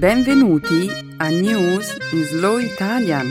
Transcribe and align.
Benvenuti 0.00 0.88
a 1.18 1.28
News 1.28 1.94
in 2.12 2.24
Slow 2.24 2.56
Italian, 2.56 3.26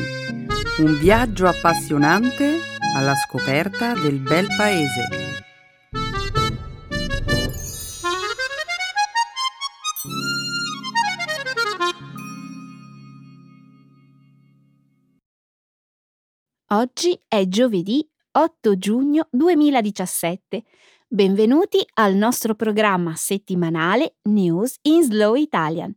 un 0.78 1.00
viaggio 1.00 1.48
appassionante 1.48 2.60
alla 2.96 3.16
scoperta 3.16 3.96
del 3.96 4.20
bel 4.20 4.46
paese. 4.56 5.08
Oggi 16.68 17.20
è 17.28 17.48
giovedì 17.48 18.08
8 18.34 18.78
giugno 18.78 19.28
2017. 19.32 20.64
Benvenuti 21.08 21.84
al 21.96 22.14
nostro 22.14 22.54
programma 22.54 23.16
settimanale 23.16 24.18
News 24.26 24.78
in 24.84 25.02
Slow 25.02 25.34
Italian. 25.34 25.96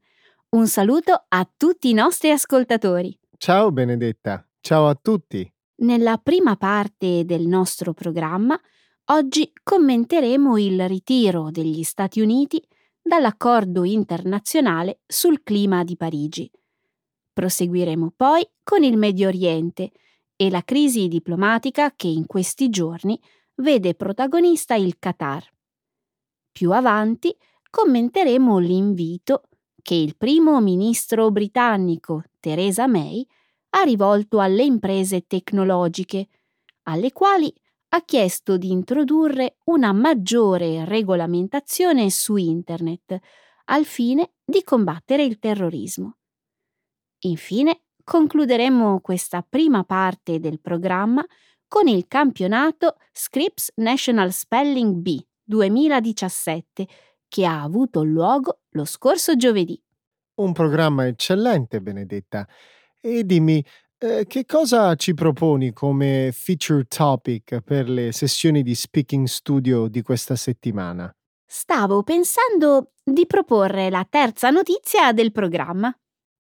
Un 0.55 0.67
saluto 0.67 1.25
a 1.29 1.51
tutti 1.57 1.89
i 1.89 1.95
nostri 1.95 2.31
ascoltatori. 2.31 3.19
Ciao 3.39 3.73
Benedetta, 3.73 4.47
ciao 4.61 4.87
a 4.87 4.95
tutti. 4.95 5.51
Nella 5.77 6.19
prima 6.19 6.57
parte 6.57 7.25
del 7.25 7.47
nostro 7.47 7.95
programma, 7.95 8.61
oggi 9.07 9.51
commenteremo 9.63 10.59
il 10.59 10.87
ritiro 10.89 11.51
degli 11.51 11.83
Stati 11.83 12.21
Uniti 12.21 12.63
dall'accordo 13.01 13.85
internazionale 13.85 15.01
sul 15.07 15.43
clima 15.43 15.85
di 15.85 15.97
Parigi. 15.97 16.51
Proseguiremo 17.33 18.13
poi 18.15 18.47
con 18.63 18.83
il 18.83 18.99
Medio 18.99 19.29
Oriente 19.29 19.91
e 20.37 20.51
la 20.51 20.63
crisi 20.65 21.09
diplomatica 21.09 21.95
che 21.97 22.09
in 22.09 22.27
questi 22.27 22.69
giorni 22.69 23.19
vede 23.55 23.95
protagonista 23.95 24.75
il 24.75 24.99
Qatar. 24.99 25.51
Più 26.53 26.73
avanti 26.73 27.35
commenteremo 27.71 28.59
l'invito 28.59 29.45
che 29.83 29.95
il 29.95 30.17
primo 30.17 30.61
ministro 30.61 31.31
britannico 31.31 32.23
Theresa 32.41 32.87
May 32.87 33.27
ha 33.71 33.83
rivolto 33.83 34.39
alle 34.39 34.63
imprese 34.63 35.27
tecnologiche, 35.27 36.29
alle 36.85 37.13
quali 37.13 37.53
ha 37.95 38.03
chiesto 38.03 38.57
di 38.57 38.71
introdurre 38.71 39.57
una 39.65 39.93
maggiore 39.93 40.85
regolamentazione 40.85 42.09
su 42.11 42.37
Internet 42.37 43.19
al 43.67 43.85
fine 43.85 44.33
di 44.45 44.63
combattere 44.65 45.25
il 45.25 45.39
terrorismo. 45.39 46.17
Infine, 47.25 47.83
concluderemo 48.03 49.01
questa 49.01 49.45
prima 49.47 49.85
parte 49.85 50.41
del 50.41 50.61
programma 50.61 51.25
con 51.69 51.87
il 51.87 52.07
campionato 52.09 52.97
Scripps 53.13 53.73
National 53.77 54.33
Spelling 54.33 54.97
Bee 54.97 55.27
2017 55.45 56.87
che 57.29 57.47
ha 57.47 57.63
avuto 57.63 58.03
luogo 58.03 58.62
lo 58.73 58.85
scorso 58.85 59.37
giovedì. 59.37 59.81
Un 60.35 60.53
programma 60.53 61.07
eccellente, 61.07 61.81
Benedetta. 61.81 62.47
E 63.01 63.25
dimmi, 63.25 63.65
eh, 63.99 64.25
che 64.27 64.45
cosa 64.45 64.95
ci 64.95 65.15
proponi 65.15 65.73
come 65.73 66.31
feature 66.33 66.85
topic 66.85 67.61
per 67.61 67.89
le 67.89 68.13
sessioni 68.13 68.63
di 68.63 68.75
Speaking 68.75 69.27
Studio 69.27 69.89
di 69.89 70.03
questa 70.03 70.37
settimana? 70.37 71.15
Stavo 71.47 72.03
pensando 72.03 72.93
di 73.05 73.27
proporre 73.27 73.91
la 73.91 74.07
terza 74.09 74.51
notizia 74.51 75.13
del 75.13 75.33
programma. 75.33 75.95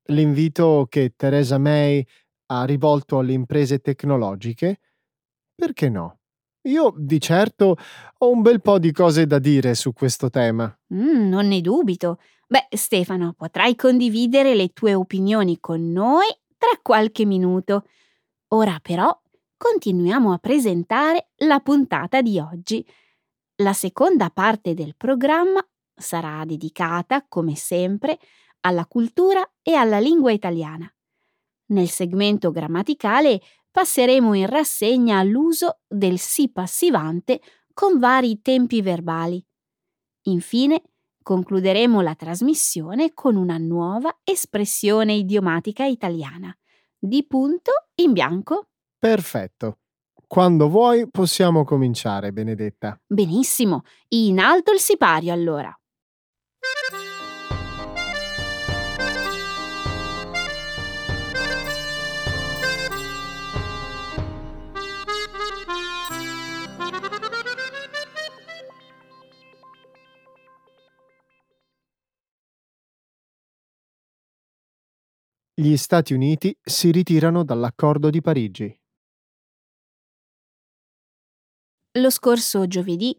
L'invito 0.06 0.86
che 0.88 1.12
Theresa 1.14 1.58
May 1.58 2.04
ha 2.46 2.64
rivolto 2.64 3.18
alle 3.18 3.32
imprese 3.32 3.78
tecnologiche? 3.78 4.80
Perché 5.54 5.88
no? 5.88 6.21
Io 6.62 6.94
di 6.96 7.20
certo 7.20 7.76
ho 8.18 8.30
un 8.30 8.40
bel 8.40 8.60
po' 8.60 8.78
di 8.78 8.92
cose 8.92 9.26
da 9.26 9.38
dire 9.38 9.74
su 9.74 9.92
questo 9.92 10.30
tema. 10.30 10.72
Mm, 10.94 11.28
non 11.28 11.48
ne 11.48 11.60
dubito. 11.60 12.20
Beh, 12.46 12.68
Stefano, 12.70 13.34
potrai 13.36 13.74
condividere 13.74 14.54
le 14.54 14.68
tue 14.68 14.94
opinioni 14.94 15.58
con 15.58 15.90
noi 15.90 16.26
tra 16.56 16.78
qualche 16.80 17.24
minuto. 17.24 17.86
Ora 18.48 18.78
però 18.80 19.18
continuiamo 19.56 20.32
a 20.32 20.38
presentare 20.38 21.30
la 21.38 21.58
puntata 21.60 22.22
di 22.22 22.38
oggi. 22.38 22.86
La 23.56 23.72
seconda 23.72 24.30
parte 24.30 24.74
del 24.74 24.94
programma 24.96 25.66
sarà 25.94 26.44
dedicata, 26.44 27.24
come 27.26 27.56
sempre, 27.56 28.18
alla 28.60 28.86
cultura 28.86 29.48
e 29.62 29.74
alla 29.74 29.98
lingua 29.98 30.30
italiana. 30.30 30.92
Nel 31.66 31.88
segmento 31.88 32.50
grammaticale 32.50 33.40
passeremo 33.72 34.34
in 34.34 34.46
rassegna 34.46 35.22
l'uso 35.22 35.80
del 35.88 36.18
si 36.18 36.50
passivante 36.50 37.40
con 37.72 37.98
vari 37.98 38.40
tempi 38.42 38.82
verbali. 38.82 39.44
Infine, 40.26 40.82
concluderemo 41.22 42.00
la 42.00 42.14
trasmissione 42.14 43.14
con 43.14 43.34
una 43.34 43.56
nuova 43.56 44.20
espressione 44.22 45.14
idiomatica 45.14 45.84
italiana. 45.84 46.56
Di 46.96 47.26
punto 47.26 47.72
in 47.96 48.12
bianco. 48.12 48.68
Perfetto. 48.98 49.78
Quando 50.26 50.68
vuoi 50.68 51.10
possiamo 51.10 51.64
cominciare, 51.64 52.32
Benedetta. 52.32 53.00
Benissimo. 53.06 53.82
In 54.08 54.38
alto 54.38 54.72
il 54.72 54.78
sipario 54.78 55.32
allora. 55.32 55.76
Gli 75.54 75.76
Stati 75.76 76.14
Uniti 76.14 76.56
si 76.62 76.90
ritirano 76.90 77.44
dall'accordo 77.44 78.08
di 78.08 78.22
Parigi. 78.22 78.74
Lo 81.98 82.08
scorso 82.08 82.66
giovedì 82.66 83.14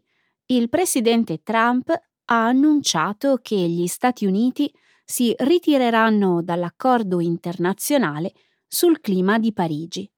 il 0.46 0.68
presidente 0.68 1.44
Trump 1.44 1.90
ha 1.90 2.46
annunciato 2.46 3.38
che 3.40 3.54
gli 3.54 3.86
Stati 3.86 4.26
Uniti 4.26 4.68
si 5.04 5.32
ritireranno 5.38 6.42
dall'accordo 6.42 7.20
internazionale 7.20 8.32
sul 8.66 8.98
clima 8.98 9.38
di 9.38 9.52
Parigi. 9.52 10.10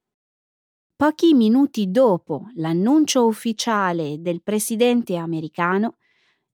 Pochi 0.96 1.34
minuti 1.34 1.90
dopo 1.90 2.46
l'annuncio 2.54 3.26
ufficiale 3.26 4.22
del 4.22 4.42
presidente 4.42 5.16
americano, 5.16 5.98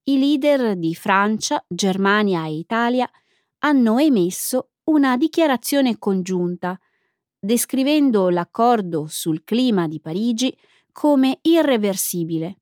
i 0.09 0.19
leader 0.19 0.75
di 0.75 0.93
Francia, 0.93 1.63
Germania 1.69 2.45
e 2.47 2.57
Italia 2.57 3.09
hanno 3.59 3.97
emesso 3.97 4.72
una 4.85 5.17
dichiarazione 5.17 5.97
congiunta, 5.97 6.79
descrivendo 7.39 8.29
l'accordo 8.29 9.05
sul 9.07 9.43
clima 9.43 9.87
di 9.87 9.99
Parigi 9.99 10.55
come 10.91 11.39
irreversibile 11.41 12.59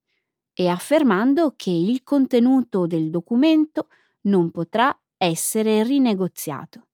e 0.53 0.67
affermando 0.67 1.53
che 1.55 1.71
il 1.71 2.03
contenuto 2.03 2.85
del 2.85 3.09
documento 3.09 3.87
non 4.21 4.51
potrà 4.51 4.95
essere 5.17 5.83
rinegoziato. 5.83 6.87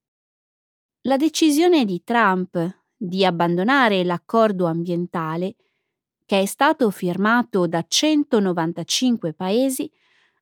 La 1.01 1.17
decisione 1.17 1.85
di 1.85 2.03
Trump 2.03 2.83
di 2.95 3.23
abbandonare 3.25 4.03
l'accordo 4.03 4.65
ambientale, 4.65 5.55
che 6.25 6.41
è 6.41 6.45
stato 6.45 6.89
firmato 6.89 7.67
da 7.67 7.83
195 7.87 9.33
paesi, 9.33 9.89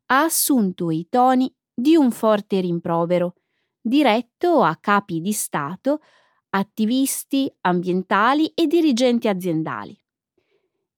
ha 0.08 0.24
assunto 0.24 0.90
i 0.90 1.08
toni 1.10 1.54
di 1.74 1.96
un 1.96 2.12
forte 2.12 2.60
rimprovero 2.62 3.36
diretto 3.88 4.64
a 4.64 4.76
capi 4.78 5.22
di 5.22 5.32
Stato, 5.32 6.02
attivisti 6.50 7.54
ambientali 7.62 8.48
e 8.56 8.66
dirigenti 8.66 9.28
aziendali. 9.28 9.96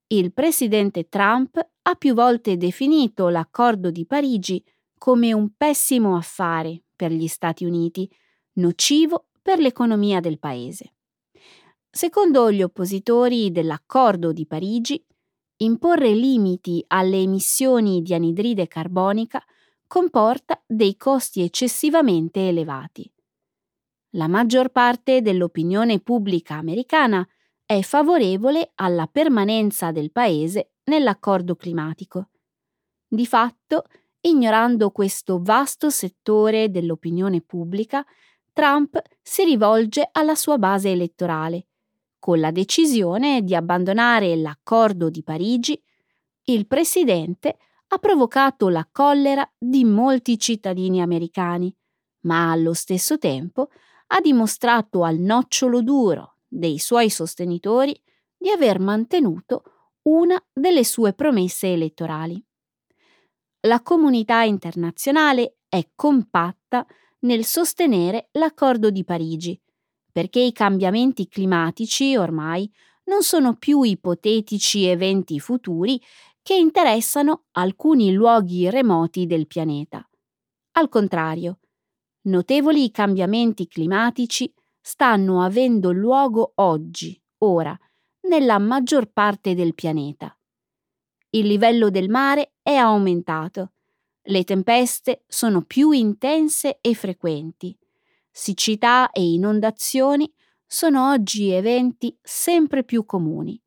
Il 0.06 0.32
presidente 0.32 1.06
Trump 1.10 1.58
ha 1.82 1.94
più 1.96 2.14
volte 2.14 2.56
definito 2.56 3.28
l'accordo 3.28 3.90
di 3.90 4.06
Parigi 4.06 4.64
come 4.96 5.34
un 5.34 5.50
pessimo 5.54 6.16
affare 6.16 6.82
per 6.96 7.12
gli 7.12 7.26
Stati 7.26 7.66
Uniti, 7.66 8.10
nocivo 8.54 9.26
per 9.42 9.58
l'economia 9.58 10.20
del 10.20 10.38
paese. 10.38 10.94
Secondo 11.90 12.50
gli 12.50 12.62
oppositori 12.62 13.50
dell'accordo 13.50 14.32
di 14.32 14.46
Parigi, 14.46 15.04
imporre 15.58 16.14
limiti 16.14 16.82
alle 16.86 17.20
emissioni 17.20 18.00
di 18.00 18.14
anidride 18.14 18.66
carbonica 18.66 19.44
comporta 19.88 20.62
dei 20.66 20.96
costi 20.96 21.42
eccessivamente 21.42 22.46
elevati. 22.46 23.10
La 24.10 24.28
maggior 24.28 24.68
parte 24.68 25.22
dell'opinione 25.22 26.00
pubblica 26.00 26.54
americana 26.54 27.26
è 27.64 27.80
favorevole 27.80 28.72
alla 28.76 29.06
permanenza 29.06 29.90
del 29.90 30.12
Paese 30.12 30.72
nell'accordo 30.84 31.56
climatico. 31.56 32.28
Di 33.06 33.26
fatto, 33.26 33.84
ignorando 34.20 34.90
questo 34.90 35.40
vasto 35.42 35.90
settore 35.90 36.70
dell'opinione 36.70 37.40
pubblica, 37.40 38.04
Trump 38.52 39.00
si 39.22 39.44
rivolge 39.44 40.08
alla 40.12 40.34
sua 40.34 40.58
base 40.58 40.90
elettorale. 40.90 41.66
Con 42.18 42.40
la 42.40 42.50
decisione 42.50 43.42
di 43.42 43.54
abbandonare 43.54 44.36
l'accordo 44.36 45.08
di 45.08 45.22
Parigi, 45.22 45.80
il 46.44 46.66
presidente 46.66 47.58
ha 47.88 47.98
provocato 47.98 48.68
la 48.68 48.86
collera 48.90 49.48
di 49.58 49.84
molti 49.84 50.38
cittadini 50.38 51.00
americani, 51.00 51.74
ma 52.22 52.50
allo 52.50 52.74
stesso 52.74 53.18
tempo 53.18 53.70
ha 54.08 54.20
dimostrato 54.20 55.04
al 55.04 55.16
nocciolo 55.18 55.82
duro 55.82 56.36
dei 56.46 56.78
suoi 56.78 57.10
sostenitori 57.10 57.98
di 58.36 58.50
aver 58.50 58.78
mantenuto 58.78 59.62
una 60.02 60.42
delle 60.52 60.84
sue 60.84 61.12
promesse 61.12 61.72
elettorali. 61.72 62.42
La 63.66 63.82
comunità 63.82 64.42
internazionale 64.42 65.58
è 65.68 65.90
compatta 65.94 66.86
nel 67.20 67.44
sostenere 67.44 68.28
l'accordo 68.32 68.90
di 68.90 69.04
Parigi, 69.04 69.60
perché 70.10 70.40
i 70.40 70.52
cambiamenti 70.52 71.28
climatici 71.28 72.16
ormai 72.16 72.70
non 73.04 73.22
sono 73.22 73.56
più 73.56 73.82
ipotetici 73.82 74.84
eventi 74.84 75.40
futuri 75.40 76.00
che 76.48 76.54
interessano 76.54 77.44
alcuni 77.50 78.10
luoghi 78.10 78.70
remoti 78.70 79.26
del 79.26 79.46
pianeta. 79.46 80.08
Al 80.78 80.88
contrario, 80.88 81.58
notevoli 82.22 82.90
cambiamenti 82.90 83.66
climatici 83.66 84.50
stanno 84.80 85.42
avendo 85.42 85.92
luogo 85.92 86.52
oggi, 86.54 87.20
ora, 87.40 87.78
nella 88.30 88.58
maggior 88.58 89.12
parte 89.12 89.54
del 89.54 89.74
pianeta. 89.74 90.34
Il 91.28 91.46
livello 91.48 91.90
del 91.90 92.08
mare 92.08 92.54
è 92.62 92.76
aumentato, 92.76 93.72
le 94.22 94.44
tempeste 94.44 95.24
sono 95.26 95.60
più 95.60 95.90
intense 95.90 96.78
e 96.80 96.94
frequenti, 96.94 97.78
siccità 98.30 99.10
e 99.10 99.22
inondazioni 99.22 100.32
sono 100.66 101.10
oggi 101.10 101.50
eventi 101.50 102.18
sempre 102.22 102.84
più 102.84 103.04
comuni. 103.04 103.62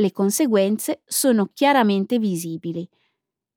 Le 0.00 0.12
conseguenze 0.12 1.02
sono 1.06 1.50
chiaramente 1.52 2.20
visibili. 2.20 2.88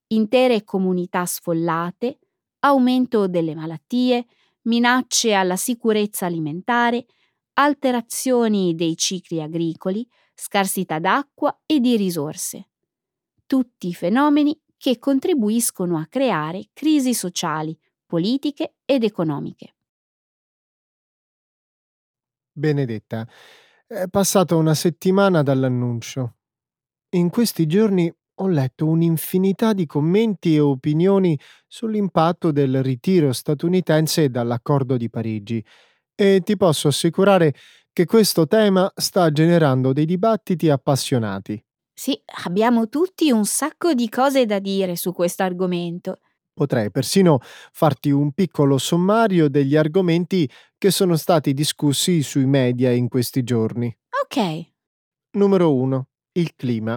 Intere 0.08 0.64
comunità 0.64 1.24
sfollate, 1.24 2.18
aumento 2.62 3.28
delle 3.28 3.54
malattie, 3.54 4.26
minacce 4.64 5.34
alla 5.34 5.56
sicurezza 5.56 6.26
alimentare, 6.26 7.06
alterazioni 7.54 8.74
dei 8.74 8.98
cicli 8.98 9.40
agricoli, 9.40 10.08
scarsità 10.34 10.98
d'acqua 10.98 11.62
e 11.68 11.80
di 11.80 11.96
risorse. 11.96 12.70
Tutti 13.46 13.94
fenomeni 13.94 14.60
che 14.78 14.98
contribuiscono 14.98 16.00
a 16.00 16.08
creare 16.08 16.70
crisi 16.74 17.14
sociali, 17.14 17.78
politiche 18.08 18.78
ed 18.84 19.04
economiche. 19.04 19.76
Benedetta, 22.54 23.28
è 23.92 24.08
passata 24.08 24.56
una 24.56 24.74
settimana 24.74 25.44
dall'annuncio. 25.44 26.38
In 27.16 27.30
questi 27.30 27.68
giorni 27.68 28.10
ho 28.36 28.48
letto 28.48 28.88
un'infinità 28.88 29.74
di 29.74 29.86
commenti 29.86 30.56
e 30.56 30.62
opinioni 30.62 31.38
sull'impatto 31.68 32.52
del 32.52 32.82
ritiro 32.82 33.34
statunitense 33.34 34.30
dall'accordo 34.30 34.96
di 34.96 35.10
Parigi 35.10 35.64
e 36.16 36.40
ti 36.42 36.56
posso 36.56 36.88
assicurare 36.88 37.54
che 37.92 38.06
questo 38.06 38.48
tema 38.48 38.90
sta 38.96 39.30
generando 39.30 39.92
dei 39.92 40.06
dibattiti 40.06 40.70
appassionati. 40.70 41.62
Sì, 41.94 42.18
abbiamo 42.46 42.88
tutti 42.88 43.30
un 43.30 43.44
sacco 43.44 43.94
di 43.94 44.08
cose 44.08 44.46
da 44.46 44.60
dire 44.60 44.96
su 44.96 45.12
questo 45.12 45.44
argomento. 45.44 46.20
Potrei 46.62 46.92
persino 46.92 47.40
farti 47.42 48.12
un 48.12 48.34
piccolo 48.34 48.78
sommario 48.78 49.50
degli 49.50 49.76
argomenti 49.76 50.48
che 50.78 50.92
sono 50.92 51.16
stati 51.16 51.56
discussi 51.56 52.22
sui 52.22 52.46
media 52.46 52.92
in 52.92 53.08
questi 53.08 53.42
giorni. 53.42 53.92
Ok. 54.24 54.68
Numero 55.32 55.74
1. 55.74 56.08
Il 56.34 56.54
clima. 56.56 56.96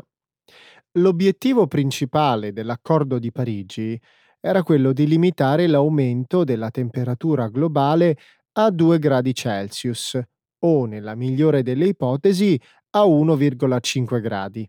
L'obiettivo 0.98 1.66
principale 1.66 2.52
dell'accordo 2.52 3.18
di 3.18 3.32
Parigi 3.32 3.98
era 4.38 4.62
quello 4.62 4.92
di 4.92 5.06
limitare 5.06 5.66
l'aumento 5.66 6.44
della 6.44 6.70
temperatura 6.70 7.48
globale 7.48 8.18
a 8.58 8.68
2 8.68 8.98
gradi 8.98 9.32
Celsius 9.32 10.20
o, 10.58 10.84
nella 10.84 11.14
migliore 11.14 11.62
delle 11.62 11.86
ipotesi, 11.86 12.60
a 12.90 13.04
1,5 13.04 14.20
gradi. 14.20 14.68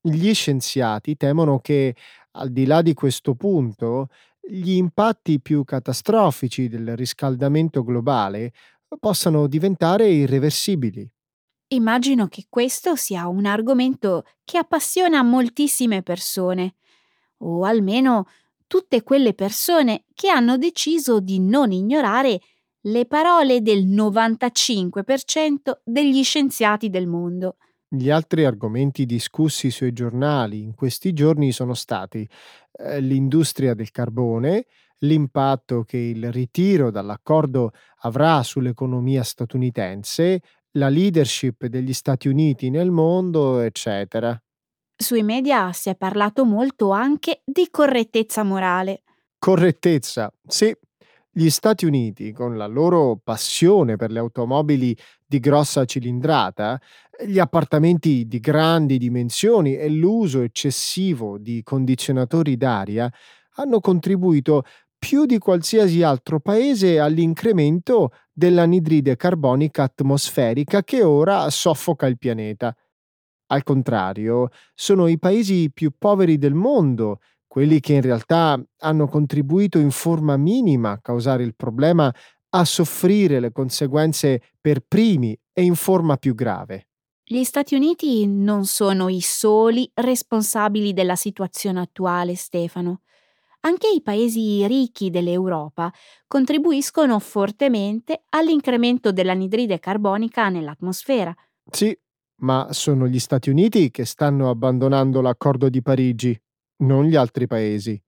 Gli 0.00 0.32
scienziati 0.32 1.16
temono 1.16 1.58
che, 1.58 1.94
al 2.32 2.50
di 2.50 2.66
là 2.66 2.82
di 2.82 2.94
questo 2.94 3.34
punto, 3.34 4.08
gli 4.40 4.72
impatti 4.72 5.40
più 5.40 5.64
catastrofici 5.64 6.68
del 6.68 6.96
riscaldamento 6.96 7.82
globale 7.82 8.52
possano 8.98 9.46
diventare 9.46 10.08
irreversibili. 10.08 11.08
Immagino 11.68 12.28
che 12.28 12.46
questo 12.48 12.96
sia 12.96 13.28
un 13.28 13.44
argomento 13.44 14.24
che 14.44 14.56
appassiona 14.56 15.22
moltissime 15.22 16.02
persone, 16.02 16.76
o 17.38 17.64
almeno 17.64 18.26
tutte 18.66 19.02
quelle 19.02 19.34
persone 19.34 20.04
che 20.14 20.30
hanno 20.30 20.56
deciso 20.56 21.20
di 21.20 21.40
non 21.40 21.72
ignorare 21.72 22.40
le 22.82 23.06
parole 23.06 23.60
del 23.60 23.84
95% 23.86 25.80
degli 25.84 26.22
scienziati 26.22 26.88
del 26.88 27.06
mondo. 27.06 27.56
Gli 27.90 28.10
altri 28.10 28.44
argomenti 28.44 29.06
discussi 29.06 29.70
sui 29.70 29.94
giornali 29.94 30.60
in 30.62 30.74
questi 30.74 31.14
giorni 31.14 31.52
sono 31.52 31.72
stati 31.72 32.28
eh, 32.72 33.00
l'industria 33.00 33.72
del 33.72 33.90
carbone, 33.90 34.66
l'impatto 34.98 35.84
che 35.84 35.96
il 35.96 36.30
ritiro 36.30 36.90
dall'accordo 36.90 37.72
avrà 38.00 38.42
sull'economia 38.42 39.22
statunitense, 39.22 40.42
la 40.72 40.90
leadership 40.90 41.64
degli 41.64 41.94
Stati 41.94 42.28
Uniti 42.28 42.68
nel 42.68 42.90
mondo, 42.90 43.60
eccetera. 43.60 44.38
Sui 44.94 45.22
media 45.22 45.72
si 45.72 45.88
è 45.88 45.96
parlato 45.96 46.44
molto 46.44 46.90
anche 46.90 47.40
di 47.42 47.68
correttezza 47.70 48.42
morale. 48.42 49.02
Correttezza, 49.38 50.30
sì. 50.46 50.76
Gli 51.30 51.50
Stati 51.50 51.86
Uniti, 51.86 52.32
con 52.32 52.56
la 52.56 52.66
loro 52.66 53.18
passione 53.22 53.96
per 53.96 54.10
le 54.10 54.18
automobili 54.18 54.96
di 55.24 55.38
grossa 55.38 55.84
cilindrata, 55.84 56.80
gli 57.26 57.38
appartamenti 57.38 58.26
di 58.26 58.38
grandi 58.40 58.98
dimensioni 58.98 59.76
e 59.76 59.88
l'uso 59.88 60.42
eccessivo 60.42 61.38
di 61.38 61.62
condizionatori 61.62 62.56
d'aria, 62.56 63.10
hanno 63.56 63.80
contribuito 63.80 64.62
più 64.98 65.26
di 65.26 65.38
qualsiasi 65.38 66.02
altro 66.02 66.40
paese 66.40 66.98
all'incremento 66.98 68.10
dell'anidride 68.32 69.16
carbonica 69.16 69.84
atmosferica 69.84 70.82
che 70.82 71.02
ora 71.02 71.48
soffoca 71.50 72.06
il 72.06 72.18
pianeta. 72.18 72.74
Al 73.50 73.62
contrario, 73.62 74.48
sono 74.74 75.06
i 75.06 75.18
paesi 75.18 75.70
più 75.72 75.92
poveri 75.96 76.36
del 76.36 76.54
mondo, 76.54 77.20
quelli 77.46 77.80
che 77.80 77.94
in 77.94 78.02
realtà 78.02 78.62
hanno 78.80 79.06
contribuito 79.08 79.78
in 79.78 79.90
forma 79.90 80.36
minima 80.36 80.92
a 80.92 81.00
causare 81.00 81.44
il 81.44 81.54
problema, 81.56 82.12
a 82.50 82.64
soffrire 82.64 83.40
le 83.40 83.52
conseguenze 83.52 84.42
per 84.60 84.80
primi 84.86 85.38
e 85.52 85.62
in 85.62 85.74
forma 85.74 86.16
più 86.16 86.34
grave. 86.34 86.87
Gli 87.30 87.44
Stati 87.44 87.74
Uniti 87.74 88.26
non 88.26 88.64
sono 88.64 89.10
i 89.10 89.20
soli 89.20 89.90
responsabili 89.92 90.94
della 90.94 91.14
situazione 91.14 91.78
attuale, 91.80 92.34
Stefano. 92.34 93.02
Anche 93.60 93.86
i 93.94 94.00
paesi 94.00 94.66
ricchi 94.66 95.10
dell'Europa 95.10 95.92
contribuiscono 96.26 97.18
fortemente 97.18 98.22
all'incremento 98.30 99.12
dell'anidride 99.12 99.78
carbonica 99.78 100.48
nell'atmosfera. 100.48 101.34
Sì, 101.70 101.94
ma 102.36 102.68
sono 102.70 103.06
gli 103.06 103.18
Stati 103.18 103.50
Uniti 103.50 103.90
che 103.90 104.06
stanno 104.06 104.48
abbandonando 104.48 105.20
l'accordo 105.20 105.68
di 105.68 105.82
Parigi, 105.82 106.34
non 106.84 107.04
gli 107.04 107.14
altri 107.14 107.46
paesi. 107.46 108.02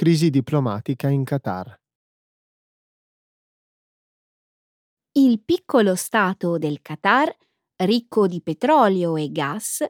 Crisi 0.00 0.30
diplomatica 0.30 1.10
in 1.10 1.24
Qatar. 1.24 1.78
Il 5.12 5.42
piccolo 5.42 5.94
stato 5.94 6.56
del 6.56 6.80
Qatar, 6.80 7.30
ricco 7.82 8.26
di 8.26 8.40
petrolio 8.40 9.16
e 9.16 9.30
gas, 9.30 9.84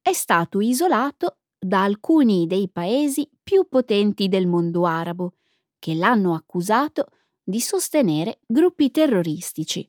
è 0.00 0.12
stato 0.14 0.62
isolato 0.62 1.40
da 1.58 1.82
alcuni 1.82 2.46
dei 2.46 2.70
paesi 2.70 3.28
più 3.42 3.68
potenti 3.68 4.28
del 4.28 4.46
mondo 4.46 4.86
arabo, 4.86 5.34
che 5.78 5.94
l'hanno 5.94 6.32
accusato 6.32 7.08
di 7.42 7.60
sostenere 7.60 8.40
gruppi 8.46 8.90
terroristici. 8.90 9.86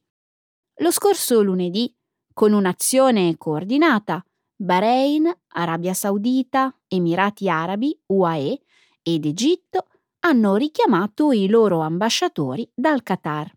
Lo 0.82 0.92
scorso 0.92 1.42
lunedì, 1.42 1.96
con 2.34 2.52
un'azione 2.52 3.38
coordinata, 3.38 4.22
Bahrain, 4.54 5.34
Arabia 5.54 5.94
Saudita, 5.94 6.78
Emirati 6.90 7.48
Arabi, 7.48 7.98
UAE 8.08 8.64
ed 9.04 9.26
Egitto 9.26 9.88
hanno 10.20 10.56
richiamato 10.56 11.32
i 11.32 11.48
loro 11.48 11.80
ambasciatori 11.80 12.70
dal 12.74 13.02
Qatar. 13.04 13.52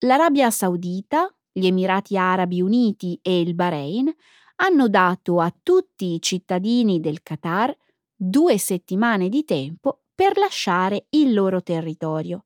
L'Arabia 0.00 0.50
Saudita, 0.50 1.32
gli 1.52 1.66
Emirati 1.66 2.16
Arabi 2.16 2.62
Uniti 2.62 3.18
e 3.22 3.40
il 3.40 3.54
Bahrain 3.54 4.10
hanno 4.56 4.88
dato 4.88 5.40
a 5.40 5.54
tutti 5.62 6.14
i 6.14 6.22
cittadini 6.22 7.00
del 7.00 7.22
Qatar 7.22 7.76
due 8.14 8.58
settimane 8.58 9.28
di 9.28 9.44
tempo 9.44 10.02
per 10.14 10.36
lasciare 10.36 11.06
il 11.10 11.32
loro 11.32 11.62
territorio. 11.62 12.44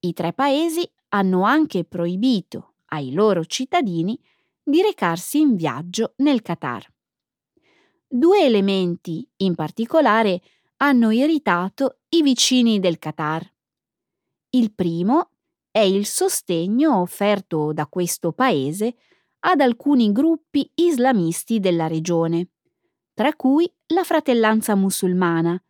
I 0.00 0.12
tre 0.12 0.32
paesi 0.32 0.88
hanno 1.08 1.42
anche 1.42 1.84
proibito 1.84 2.74
ai 2.86 3.12
loro 3.12 3.44
cittadini 3.44 4.18
di 4.62 4.82
recarsi 4.82 5.40
in 5.40 5.56
viaggio 5.56 6.14
nel 6.18 6.42
Qatar. 6.42 6.92
Due 8.08 8.44
elementi, 8.44 9.28
in 9.38 9.54
particolare, 9.56 10.40
hanno 10.78 11.10
irritato 11.10 12.00
i 12.10 12.22
vicini 12.22 12.78
del 12.78 12.98
Qatar. 12.98 13.50
Il 14.50 14.74
primo 14.74 15.30
è 15.70 15.80
il 15.80 16.06
sostegno 16.06 17.00
offerto 17.00 17.72
da 17.72 17.86
questo 17.86 18.32
paese 18.32 18.96
ad 19.40 19.60
alcuni 19.60 20.12
gruppi 20.12 20.70
islamisti 20.74 21.60
della 21.60 21.86
regione, 21.86 22.50
tra 23.14 23.34
cui 23.34 23.70
la 23.88 24.02
Fratellanza 24.02 24.74
Musulmana, 24.74 25.62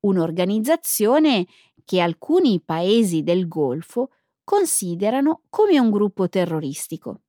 un'organizzazione 0.00 1.46
che 1.84 2.00
alcuni 2.00 2.60
paesi 2.60 3.22
del 3.22 3.48
Golfo 3.48 4.10
considerano 4.44 5.42
come 5.48 5.78
un 5.78 5.90
gruppo 5.90 6.28
terroristico. 6.28 7.22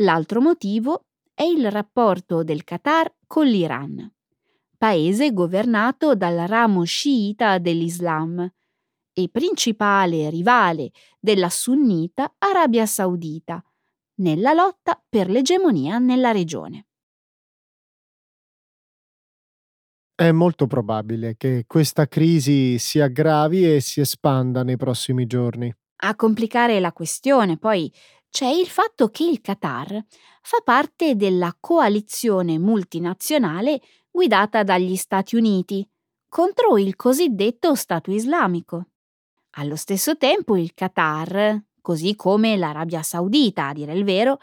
L'altro 0.00 0.40
motivo 0.40 1.06
è 1.32 1.44
il 1.44 1.70
rapporto 1.70 2.42
del 2.42 2.64
Qatar 2.64 3.14
con 3.26 3.46
l'Iran, 3.46 4.15
paese 4.86 5.32
governato 5.32 6.14
dal 6.14 6.46
ramo 6.46 6.84
sciita 6.84 7.58
dell'Islam 7.58 8.48
e 9.12 9.28
principale 9.28 10.30
rivale 10.30 10.92
della 11.18 11.50
sunnita 11.50 12.36
Arabia 12.38 12.86
Saudita, 12.86 13.60
nella 14.20 14.52
lotta 14.52 15.02
per 15.08 15.28
l'egemonia 15.28 15.98
nella 15.98 16.30
regione. 16.30 16.86
È 20.14 20.30
molto 20.30 20.68
probabile 20.68 21.34
che 21.36 21.64
questa 21.66 22.06
crisi 22.06 22.78
si 22.78 23.00
aggravi 23.00 23.74
e 23.74 23.80
si 23.80 24.00
espanda 24.00 24.62
nei 24.62 24.76
prossimi 24.76 25.26
giorni. 25.26 25.74
A 26.04 26.14
complicare 26.14 26.78
la 26.78 26.92
questione, 26.92 27.58
poi, 27.58 27.92
c'è 28.30 28.46
il 28.46 28.68
fatto 28.68 29.08
che 29.08 29.24
il 29.24 29.40
Qatar 29.40 30.04
fa 30.42 30.60
parte 30.62 31.16
della 31.16 31.56
coalizione 31.58 32.58
multinazionale 32.58 33.80
guidata 34.16 34.62
dagli 34.62 34.96
Stati 34.96 35.36
Uniti 35.36 35.86
contro 36.26 36.78
il 36.78 36.96
cosiddetto 36.96 37.74
Stato 37.74 38.10
islamico. 38.10 38.86
Allo 39.58 39.76
stesso 39.76 40.16
tempo 40.16 40.56
il 40.56 40.72
Qatar, 40.72 41.62
così 41.82 42.16
come 42.16 42.56
l'Arabia 42.56 43.02
Saudita, 43.02 43.68
a 43.68 43.72
dire 43.74 43.92
il 43.92 44.04
vero, 44.04 44.38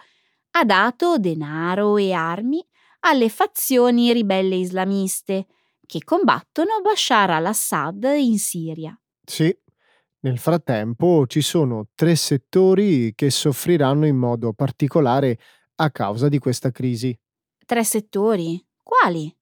ha 0.51 0.63
dato 0.63 1.17
denaro 1.17 1.97
e 1.97 2.13
armi 2.13 2.63
alle 2.99 3.29
fazioni 3.29 4.13
ribelle 4.13 4.57
islamiste 4.57 5.47
che 5.87 6.03
combattono 6.03 6.79
Bashar 6.83 7.31
al-Assad 7.31 8.03
in 8.15 8.37
Siria. 8.37 8.95
Sì, 9.25 9.57
nel 10.19 10.37
frattempo 10.37 11.25
ci 11.25 11.41
sono 11.41 11.87
tre 11.95 12.15
settori 12.15 13.15
che 13.15 13.31
soffriranno 13.31 14.05
in 14.05 14.17
modo 14.17 14.53
particolare 14.53 15.39
a 15.77 15.89
causa 15.89 16.29
di 16.29 16.37
questa 16.37 16.69
crisi. 16.69 17.19
Tre 17.65 17.83
settori? 17.83 18.63
Quali? 18.83 19.35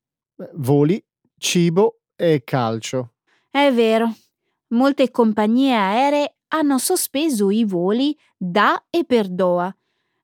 Voli, 0.53 1.03
cibo 1.37 2.01
e 2.15 2.43
calcio. 2.43 3.13
È 3.49 3.71
vero. 3.71 4.15
Molte 4.69 5.11
compagnie 5.11 5.73
aeree 5.73 6.35
hanno 6.49 6.77
sospeso 6.77 7.49
i 7.49 7.63
voli 7.63 8.17
da 8.37 8.85
e 8.89 9.03
per 9.05 9.29
Doha. 9.29 9.75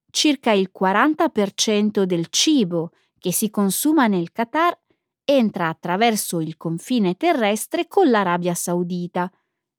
Circa 0.09 0.51
il 0.51 0.71
40% 0.77 2.03
del 2.03 2.27
cibo 2.29 2.91
che 3.19 3.33
si 3.33 3.49
consuma 3.49 4.07
nel 4.07 4.31
Qatar 4.31 4.77
entra 5.23 5.67
attraverso 5.67 6.39
il 6.39 6.55
confine 6.55 7.15
terrestre 7.15 7.87
con 7.87 8.09
l'Arabia 8.09 8.53
Saudita, 8.53 9.29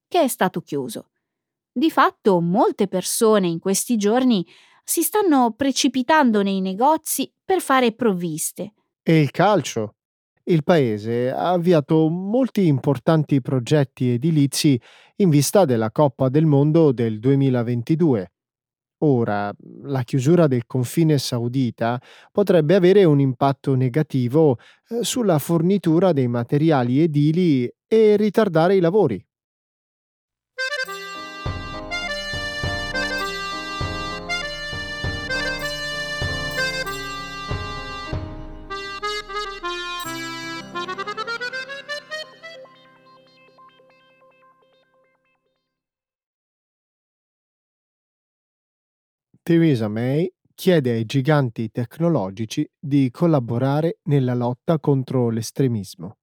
che 0.06 0.20
è 0.20 0.28
stato 0.28 0.60
chiuso. 0.60 1.10
Di 1.72 1.90
fatto 1.90 2.40
molte 2.40 2.88
persone 2.88 3.46
in 3.46 3.58
questi 3.58 3.96
giorni 3.96 4.46
si 4.84 5.02
stanno 5.02 5.52
precipitando 5.52 6.42
nei 6.42 6.60
negozi 6.60 7.32
per 7.44 7.60
fare 7.60 7.92
provviste. 7.92 8.74
E 9.02 9.20
il 9.20 9.30
calcio? 9.30 9.94
Il 10.50 10.64
paese 10.64 11.30
ha 11.30 11.50
avviato 11.50 12.08
molti 12.08 12.66
importanti 12.66 13.42
progetti 13.42 14.12
edilizi 14.12 14.80
in 15.16 15.28
vista 15.28 15.66
della 15.66 15.90
Coppa 15.90 16.30
del 16.30 16.46
Mondo 16.46 16.90
del 16.90 17.18
2022. 17.18 18.32
Ora, 19.00 19.54
la 19.82 20.02
chiusura 20.04 20.46
del 20.46 20.64
confine 20.66 21.18
saudita 21.18 22.00
potrebbe 22.32 22.74
avere 22.74 23.04
un 23.04 23.20
impatto 23.20 23.74
negativo 23.74 24.56
eh, 24.88 25.04
sulla 25.04 25.38
fornitura 25.38 26.12
dei 26.14 26.28
materiali 26.28 27.02
edili 27.02 27.70
e 27.86 28.16
ritardare 28.16 28.74
i 28.74 28.80
lavori. 28.80 29.22
Theresa 49.48 49.88
May 49.88 50.30
chiede 50.54 50.90
ai 50.90 51.06
giganti 51.06 51.70
tecnologici 51.70 52.70
di 52.78 53.10
collaborare 53.10 54.00
nella 54.02 54.34
lotta 54.34 54.78
contro 54.78 55.30
l'estremismo. 55.30 56.18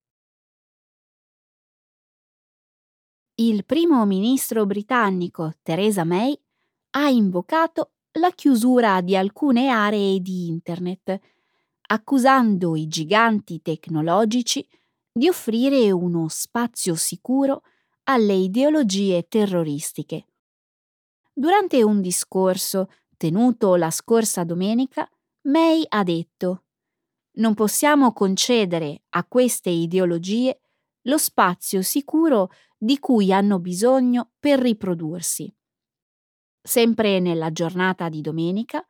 Il 3.39 3.65
primo 3.65 4.05
ministro 4.05 4.67
britannico 4.67 5.53
Theresa 5.63 6.03
May 6.03 6.39
ha 6.91 7.09
invocato 7.09 7.93
la 8.19 8.29
chiusura 8.29 9.01
di 9.01 9.17
alcune 9.17 9.69
aree 9.69 10.19
di 10.19 10.45
Internet, 10.45 11.19
accusando 11.87 12.75
i 12.75 12.87
giganti 12.87 13.59
tecnologici 13.63 14.63
di 15.11 15.27
offrire 15.27 15.89
uno 15.89 16.27
spazio 16.27 16.93
sicuro 16.93 17.63
alle 18.03 18.35
ideologie 18.35 19.25
terroristiche. 19.27 20.27
Durante 21.33 21.81
un 21.81 22.01
discorso 22.01 22.87
tenuto 23.17 23.75
la 23.75 23.91
scorsa 23.91 24.43
domenica, 24.43 25.09
May 25.43 25.85
ha 25.89 26.03
detto 26.03 26.63
Non 27.33 27.53
possiamo 27.53 28.13
concedere 28.13 29.03
a 29.09 29.25
queste 29.25 29.69
ideologie 29.69 30.59
lo 31.03 31.17
spazio 31.17 31.81
sicuro 31.81 32.49
di 32.77 32.99
cui 32.99 33.31
hanno 33.31 33.59
bisogno 33.59 34.31
per 34.39 34.59
riprodursi. 34.59 35.53
Sempre 36.61 37.19
nella 37.19 37.51
giornata 37.51 38.09
di 38.09 38.21
domenica, 38.21 38.83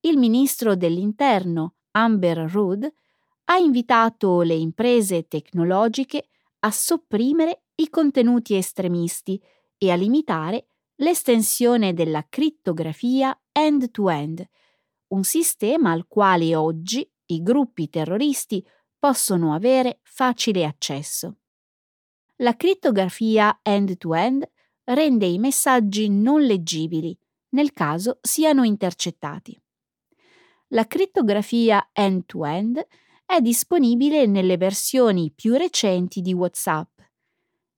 il 0.00 0.18
ministro 0.18 0.76
dell'Interno, 0.76 1.76
Amber 1.92 2.38
Rudd, 2.50 2.84
ha 3.44 3.56
invitato 3.56 4.42
le 4.42 4.54
imprese 4.54 5.26
tecnologiche 5.28 6.28
a 6.60 6.70
sopprimere 6.70 7.64
i 7.76 7.88
contenuti 7.88 8.54
estremisti 8.54 9.42
e 9.78 9.90
a 9.90 9.94
limitare 9.94 10.68
l'estensione 10.96 11.92
della 11.94 12.26
crittografia 12.28 13.38
end-to-end, 13.50 14.44
un 15.08 15.24
sistema 15.24 15.92
al 15.92 16.06
quale 16.06 16.54
oggi 16.54 17.08
i 17.26 17.42
gruppi 17.42 17.88
terroristi 17.88 18.64
possono 18.98 19.54
avere 19.54 20.00
facile 20.02 20.64
accesso. 20.64 21.38
La 22.36 22.56
crittografia 22.56 23.60
end-to-end 23.62 24.48
rende 24.84 25.26
i 25.26 25.38
messaggi 25.38 26.08
non 26.08 26.42
leggibili 26.42 27.16
nel 27.52 27.72
caso 27.72 28.18
siano 28.22 28.64
intercettati. 28.64 29.60
La 30.68 30.86
crittografia 30.86 31.90
end-to-end 31.92 32.86
è 33.26 33.40
disponibile 33.40 34.26
nelle 34.26 34.56
versioni 34.56 35.30
più 35.30 35.54
recenti 35.54 36.20
di 36.20 36.32
WhatsApp. 36.32 37.00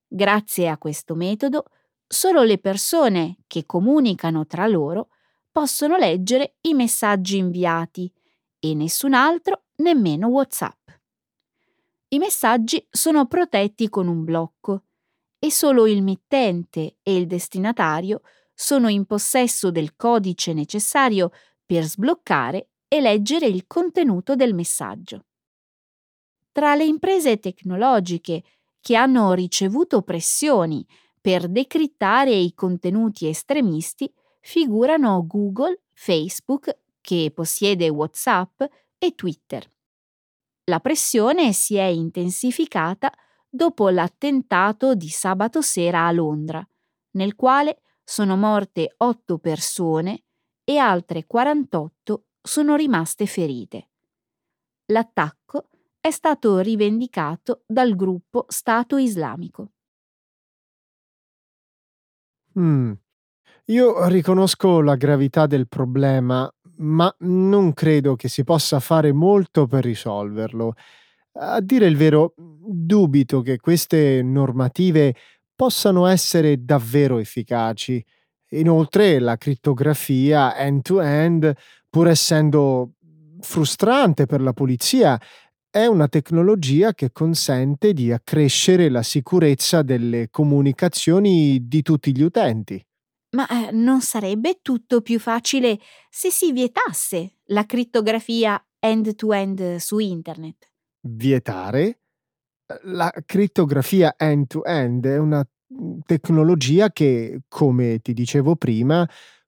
Grazie 0.06 0.68
a 0.68 0.78
questo 0.78 1.14
metodo, 1.14 1.64
solo 2.06 2.42
le 2.42 2.58
persone 2.58 3.38
che 3.46 3.66
comunicano 3.66 4.46
tra 4.46 4.66
loro 4.66 5.08
possono 5.50 5.96
leggere 5.96 6.56
i 6.62 6.74
messaggi 6.74 7.36
inviati 7.36 8.12
e 8.58 8.74
nessun 8.74 9.14
altro, 9.14 9.64
nemmeno 9.76 10.28
WhatsApp. 10.28 10.88
I 12.08 12.18
messaggi 12.18 12.86
sono 12.90 13.26
protetti 13.26 13.88
con 13.88 14.08
un 14.08 14.24
blocco 14.24 14.84
e 15.38 15.50
solo 15.50 15.86
il 15.86 16.02
mittente 16.02 16.96
e 17.02 17.16
il 17.16 17.26
destinatario 17.26 18.22
sono 18.54 18.88
in 18.88 19.04
possesso 19.04 19.70
del 19.70 19.96
codice 19.96 20.52
necessario 20.52 21.30
per 21.66 21.84
sbloccare 21.84 22.68
e 22.88 23.00
leggere 23.00 23.46
il 23.46 23.66
contenuto 23.66 24.36
del 24.36 24.54
messaggio. 24.54 25.24
Tra 26.52 26.76
le 26.76 26.84
imprese 26.84 27.38
tecnologiche 27.38 28.42
che 28.80 28.94
hanno 28.94 29.32
ricevuto 29.32 30.02
pressioni 30.02 30.86
per 31.24 31.48
decrittare 31.48 32.34
i 32.34 32.52
contenuti 32.52 33.26
estremisti 33.26 34.12
figurano 34.40 35.26
Google, 35.26 35.84
Facebook, 35.94 36.80
che 37.00 37.32
possiede 37.34 37.88
WhatsApp, 37.88 38.62
e 38.98 39.14
Twitter. 39.14 39.66
La 40.64 40.80
pressione 40.80 41.54
si 41.54 41.76
è 41.76 41.84
intensificata 41.84 43.10
dopo 43.48 43.88
l'attentato 43.88 44.94
di 44.94 45.08
sabato 45.08 45.62
sera 45.62 46.06
a 46.06 46.12
Londra, 46.12 46.62
nel 47.12 47.34
quale 47.36 47.80
sono 48.04 48.36
morte 48.36 48.92
8 48.94 49.38
persone 49.38 50.24
e 50.62 50.76
altre 50.76 51.24
48 51.24 52.24
sono 52.42 52.76
rimaste 52.76 53.24
ferite. 53.24 53.88
L'attacco 54.92 55.70
è 55.98 56.10
stato 56.10 56.58
rivendicato 56.58 57.62
dal 57.66 57.96
gruppo 57.96 58.44
Stato 58.48 58.98
Islamico. 58.98 59.70
Mm. 62.58 62.92
Io 63.66 64.08
riconosco 64.08 64.80
la 64.80 64.94
gravità 64.96 65.46
del 65.46 65.68
problema, 65.68 66.50
ma 66.78 67.14
non 67.20 67.72
credo 67.72 68.14
che 68.14 68.28
si 68.28 68.44
possa 68.44 68.80
fare 68.80 69.12
molto 69.12 69.66
per 69.66 69.84
risolverlo. 69.84 70.74
A 71.36 71.60
dire 71.60 71.86
il 71.86 71.96
vero, 71.96 72.34
dubito 72.36 73.40
che 73.40 73.58
queste 73.58 74.22
normative 74.22 75.14
possano 75.54 76.06
essere 76.06 76.64
davvero 76.64 77.18
efficaci. 77.18 78.04
Inoltre, 78.50 79.18
la 79.18 79.36
crittografia 79.36 80.56
end-to-end, 80.56 81.54
pur 81.88 82.08
essendo 82.08 82.92
frustrante 83.40 84.26
per 84.26 84.40
la 84.40 84.52
polizia, 84.52 85.20
è 85.74 85.86
una 85.86 86.06
tecnologia 86.06 86.94
che 86.94 87.10
consente 87.10 87.92
di 87.94 88.12
accrescere 88.12 88.88
la 88.88 89.02
sicurezza 89.02 89.82
delle 89.82 90.28
comunicazioni 90.30 91.66
di 91.66 91.82
tutti 91.82 92.16
gli 92.16 92.22
utenti. 92.22 92.80
Ma 93.30 93.48
eh, 93.48 93.72
non 93.72 94.00
sarebbe 94.00 94.60
tutto 94.62 95.00
più 95.00 95.18
facile 95.18 95.80
se 96.08 96.30
si 96.30 96.52
vietasse 96.52 97.38
la 97.46 97.66
crittografia 97.66 98.64
end-to-end 98.78 99.74
su 99.78 99.98
Internet? 99.98 100.70
Vietare? 101.08 101.98
La 102.82 103.12
crittografia 103.26 104.14
end-to-end 104.16 105.04
è 105.06 105.18
una 105.18 105.44
tecnologia 106.06 106.92
che, 106.92 107.40
come 107.48 107.98
ti 107.98 108.12
dicevo 108.12 108.54
prima, 108.54 109.04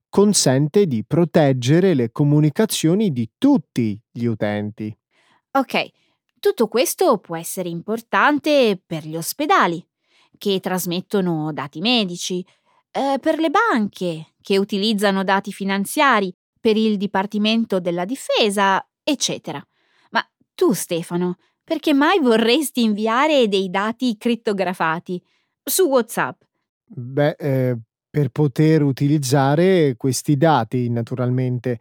consente 0.08 0.86
di 0.86 1.04
proteggere 1.04 1.94
le 1.94 2.10
comunicazioni 2.10 3.12
di 3.12 3.30
tutti 3.38 3.96
gli 4.10 4.24
utenti. 4.24 4.92
Ok, 5.52 5.90
tutto 6.38 6.68
questo 6.68 7.18
può 7.18 7.36
essere 7.36 7.68
importante 7.68 8.80
per 8.84 9.06
gli 9.06 9.16
ospedali, 9.16 9.84
che 10.38 10.60
trasmettono 10.60 11.52
dati 11.52 11.80
medici, 11.80 12.44
eh, 12.90 13.18
per 13.20 13.38
le 13.38 13.50
banche, 13.50 14.34
che 14.40 14.58
utilizzano 14.58 15.24
dati 15.24 15.52
finanziari, 15.52 16.34
per 16.60 16.76
il 16.76 16.96
Dipartimento 16.96 17.80
della 17.80 18.04
Difesa, 18.04 18.84
eccetera. 19.02 19.64
Ma 20.10 20.26
tu, 20.54 20.72
Stefano, 20.72 21.36
perché 21.62 21.92
mai 21.92 22.18
vorresti 22.20 22.82
inviare 22.82 23.48
dei 23.48 23.70
dati 23.70 24.16
crittografati 24.16 25.22
su 25.62 25.84
WhatsApp? 25.84 26.42
Beh, 26.84 27.36
eh, 27.38 27.76
per 28.08 28.30
poter 28.30 28.82
utilizzare 28.82 29.94
questi 29.96 30.36
dati, 30.36 30.88
naturalmente. 30.88 31.80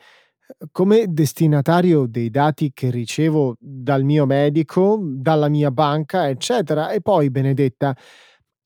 Come 0.72 1.06
destinatario 1.08 2.06
dei 2.06 2.30
dati 2.30 2.72
che 2.74 2.92
ricevo 2.92 3.56
dal 3.60 4.04
mio 4.04 4.26
medico, 4.26 5.00
dalla 5.02 5.50
mia 5.50 5.72
banca, 5.72 6.30
eccetera. 6.30 6.92
E 6.92 7.02
poi, 7.02 7.30
Benedetta, 7.32 7.96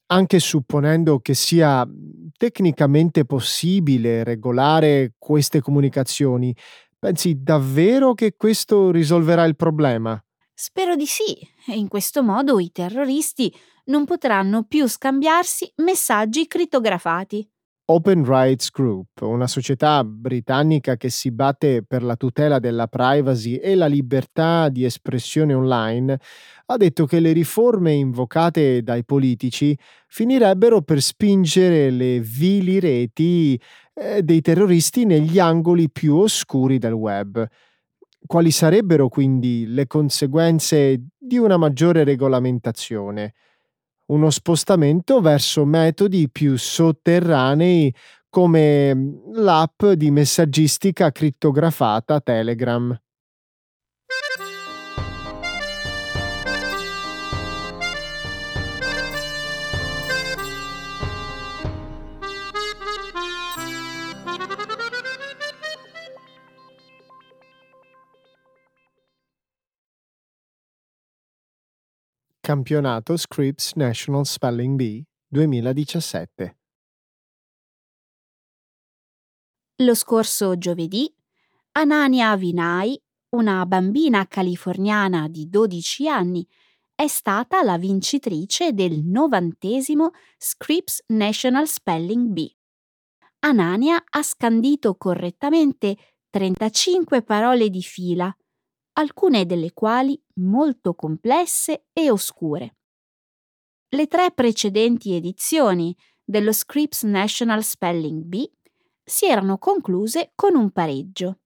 anche 0.07 0.39
supponendo 0.39 1.19
che 1.19 1.33
sia 1.33 1.87
tecnicamente 2.37 3.25
possibile 3.25 4.23
regolare 4.23 5.13
queste 5.17 5.61
comunicazioni, 5.61 6.55
pensi 6.97 7.41
davvero 7.41 8.13
che 8.13 8.35
questo 8.35 8.91
risolverà 8.91 9.45
il 9.45 9.55
problema? 9.55 10.21
Spero 10.53 10.95
di 10.95 11.05
sì. 11.05 11.37
E 11.67 11.77
in 11.77 11.87
questo 11.87 12.23
modo 12.23 12.59
i 12.59 12.71
terroristi 12.71 13.53
non 13.85 14.05
potranno 14.05 14.63
più 14.63 14.87
scambiarsi 14.87 15.71
messaggi 15.77 16.47
crittografati. 16.47 17.49
Open 17.91 18.23
Rights 18.23 18.69
Group, 18.69 19.21
una 19.21 19.47
società 19.47 20.03
britannica 20.03 20.95
che 20.95 21.09
si 21.09 21.31
batte 21.31 21.81
per 21.83 22.03
la 22.03 22.15
tutela 22.15 22.59
della 22.59 22.85
privacy 22.85 23.55
e 23.55 23.73
la 23.73 23.87
libertà 23.87 24.69
di 24.69 24.85
espressione 24.85 25.55
online, 25.55 26.19
ha 26.67 26.77
detto 26.77 27.07
che 27.07 27.19
le 27.19 27.31
riforme 27.31 27.93
invocate 27.93 28.83
dai 28.83 29.03
politici 29.03 29.75
finirebbero 30.07 30.83
per 30.83 31.01
spingere 31.01 31.89
le 31.89 32.19
vili 32.19 32.79
reti 32.79 33.59
eh, 33.95 34.21
dei 34.21 34.41
terroristi 34.41 35.05
negli 35.05 35.39
angoli 35.39 35.89
più 35.89 36.15
oscuri 36.15 36.77
del 36.77 36.93
web. 36.93 37.43
Quali 38.23 38.51
sarebbero 38.51 39.09
quindi 39.09 39.65
le 39.65 39.87
conseguenze 39.87 41.07
di 41.17 41.39
una 41.39 41.57
maggiore 41.57 42.03
regolamentazione? 42.03 43.33
Uno 44.09 44.29
spostamento 44.29 45.21
verso 45.21 45.65
metodi 45.65 46.29
più 46.29 46.57
sotterranei 46.57 47.93
come 48.29 49.21
l'app 49.33 49.85
di 49.85 50.11
messaggistica 50.11 51.11
crittografata 51.11 52.19
Telegram. 52.19 52.95
Campionato 72.49 73.15
Scripps 73.15 73.73
National 73.75 74.25
Spelling 74.25 74.75
Bee 74.75 75.03
2017. 75.27 76.57
Lo 79.83 79.93
scorso 79.93 80.57
giovedì, 80.57 81.13
Anania 81.73 82.35
Vinay, 82.35 82.99
una 83.35 83.63
bambina 83.67 84.25
californiana 84.25 85.27
di 85.27 85.47
12 85.47 86.09
anni, 86.09 86.43
è 86.95 87.05
stata 87.05 87.61
la 87.61 87.77
vincitrice 87.77 88.73
del 88.73 89.03
novantesimo 89.03 90.09
Scripps 90.35 91.03
National 91.09 91.67
Spelling 91.67 92.29
Bee. 92.29 92.55
Anania 93.41 94.03
ha 94.09 94.23
scandito 94.23 94.95
correttamente 94.95 95.95
35 96.31 97.21
parole 97.21 97.69
di 97.69 97.83
fila 97.83 98.35
alcune 98.93 99.45
delle 99.45 99.71
quali 99.71 100.21
molto 100.39 100.93
complesse 100.93 101.85
e 101.93 102.09
oscure. 102.09 102.75
Le 103.89 104.07
tre 104.07 104.31
precedenti 104.31 105.13
edizioni 105.13 105.95
dello 106.23 106.51
Scripps 106.51 107.03
National 107.03 107.63
Spelling 107.63 108.23
Bee 108.23 108.51
si 109.03 109.25
erano 109.25 109.57
concluse 109.57 110.31
con 110.35 110.55
un 110.55 110.71
pareggio. 110.71 111.39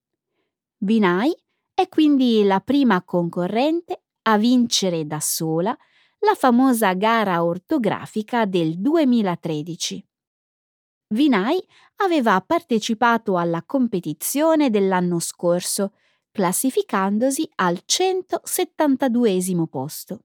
Vinay 0.80 1.34
è 1.74 1.88
quindi 1.88 2.44
la 2.44 2.60
prima 2.60 3.02
concorrente 3.04 4.04
a 4.24 4.38
vincere 4.38 5.06
da 5.06 5.20
sola 5.20 5.76
la 6.20 6.36
famosa 6.36 6.94
gara 6.94 7.44
ortografica 7.44 8.46
del 8.46 8.80
2013. 8.80 10.06
Vinay 11.08 11.64
aveva 11.98 12.42
partecipato 12.42 13.38
alla 13.38 13.64
competizione 13.64 14.70
dell'anno 14.70 15.20
scorso 15.20 15.94
classificandosi 16.34 17.48
al 17.56 17.80
172 17.86 19.68
posto. 19.70 20.24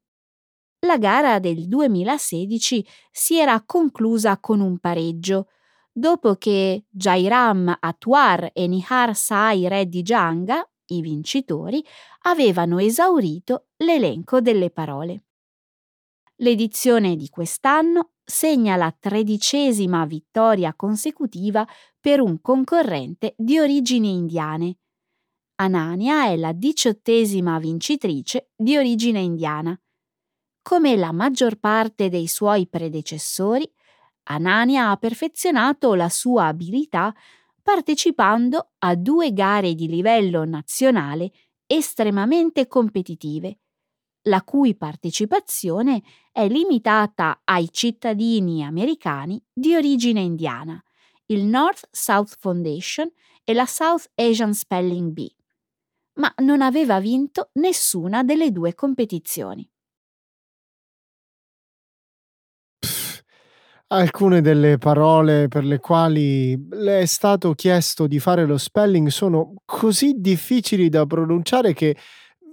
La 0.86 0.96
gara 0.96 1.38
del 1.38 1.68
2016 1.68 2.86
si 3.10 3.36
era 3.36 3.62
conclusa 3.64 4.38
con 4.38 4.60
un 4.60 4.78
pareggio, 4.78 5.48
dopo 5.92 6.36
che 6.36 6.86
Jairam 6.88 7.76
Atwar 7.78 8.50
e 8.54 8.66
Nihar 8.66 9.14
Sai 9.14 9.68
Reddy 9.68 10.02
Janga, 10.02 10.66
i 10.86 11.02
vincitori, 11.02 11.84
avevano 12.22 12.78
esaurito 12.78 13.66
l'elenco 13.76 14.40
delle 14.40 14.70
parole. 14.70 15.24
L'edizione 16.36 17.16
di 17.16 17.28
quest'anno 17.28 18.12
segna 18.24 18.76
la 18.76 18.94
tredicesima 18.98 20.06
vittoria 20.06 20.72
consecutiva 20.74 21.66
per 22.00 22.20
un 22.20 22.40
concorrente 22.40 23.34
di 23.36 23.58
origini 23.58 24.12
indiane, 24.12 24.76
Anania 25.60 26.26
è 26.26 26.36
la 26.36 26.52
diciottesima 26.52 27.58
vincitrice 27.58 28.50
di 28.54 28.76
origine 28.76 29.18
indiana. 29.18 29.76
Come 30.62 30.94
la 30.94 31.10
maggior 31.10 31.58
parte 31.58 32.08
dei 32.08 32.28
suoi 32.28 32.68
predecessori, 32.68 33.68
Anania 34.30 34.90
ha 34.90 34.96
perfezionato 34.98 35.94
la 35.94 36.08
sua 36.10 36.46
abilità 36.46 37.12
partecipando 37.60 38.74
a 38.78 38.94
due 38.94 39.32
gare 39.32 39.74
di 39.74 39.88
livello 39.88 40.44
nazionale 40.44 41.32
estremamente 41.66 42.68
competitive, 42.68 43.58
la 44.28 44.42
cui 44.42 44.76
partecipazione 44.76 46.02
è 46.30 46.46
limitata 46.46 47.40
ai 47.42 47.68
cittadini 47.72 48.64
americani 48.64 49.42
di 49.52 49.74
origine 49.74 50.20
indiana, 50.20 50.80
il 51.26 51.46
North 51.46 51.88
South 51.90 52.36
Foundation 52.38 53.10
e 53.42 53.52
la 53.54 53.66
South 53.66 54.08
Asian 54.14 54.54
Spelling 54.54 55.10
Bee 55.10 55.32
ma 56.18 56.32
non 56.38 56.62
aveva 56.62 57.00
vinto 57.00 57.50
nessuna 57.54 58.22
delle 58.22 58.50
due 58.52 58.74
competizioni. 58.74 59.68
Alcune 63.90 64.42
delle 64.42 64.76
parole 64.76 65.48
per 65.48 65.64
le 65.64 65.78
quali 65.78 66.54
le 66.70 67.00
è 67.00 67.06
stato 67.06 67.54
chiesto 67.54 68.06
di 68.06 68.18
fare 68.18 68.44
lo 68.44 68.58
spelling 68.58 69.08
sono 69.08 69.54
così 69.64 70.16
difficili 70.18 70.90
da 70.90 71.06
pronunciare 71.06 71.72
che 71.72 71.96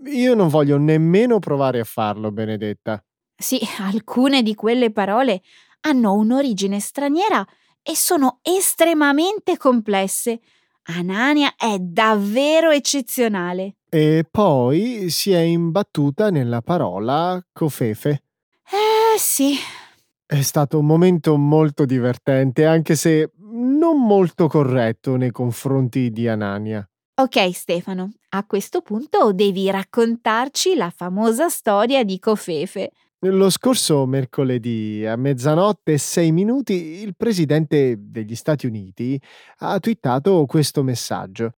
io 0.05 0.33
non 0.33 0.47
voglio 0.47 0.77
nemmeno 0.77 1.39
provare 1.39 1.81
a 1.81 1.83
farlo, 1.83 2.31
Benedetta. 2.31 3.03
Sì, 3.37 3.59
alcune 3.79 4.43
di 4.43 4.55
quelle 4.55 4.91
parole 4.93 5.41
hanno 5.81 6.13
un'origine 6.13 6.79
straniera 6.79 7.45
e 7.81 7.95
sono 7.95 8.39
estremamente 8.41 9.57
complesse. 9.57 10.39
Anania 10.87 11.55
è 11.57 11.77
davvero 11.79 12.69
eccezionale. 12.69 13.77
E 13.89 14.25
poi 14.29 15.09
si 15.09 15.31
è 15.31 15.39
imbattuta 15.39 16.29
nella 16.29 16.61
parola 16.61 17.43
cofefe. 17.51 18.23
Eh 18.65 19.17
sì, 19.17 19.55
È 20.27 20.41
stato 20.41 20.79
un 20.79 20.85
momento 20.85 21.37
molto 21.37 21.85
divertente, 21.85 22.65
anche 22.65 22.95
se 22.95 23.31
non 23.51 24.01
molto 24.05 24.47
corretto 24.47 25.15
nei 25.15 25.31
confronti 25.31 26.11
di 26.11 26.27
Anania. 26.27 26.87
Ok 27.17 27.53
Stefano, 27.55 28.11
a 28.29 28.43
questo 28.45 28.81
punto 28.81 29.31
devi 29.31 29.69
raccontarci 29.69 30.75
la 30.75 30.91
famosa 30.93 31.47
storia 31.47 32.03
di 32.03 32.19
Cofefe. 32.19 32.91
Lo 33.27 33.49
scorso 33.49 34.05
mercoledì 34.05 35.03
a 35.03 35.15
mezzanotte 35.15 35.93
e 35.93 35.97
sei 35.97 36.31
minuti 36.31 37.01
il 37.01 37.15
presidente 37.15 37.95
degli 37.97 38.35
Stati 38.35 38.67
Uniti 38.67 39.19
ha 39.59 39.79
twittato 39.79 40.45
questo 40.45 40.83
messaggio. 40.83 41.53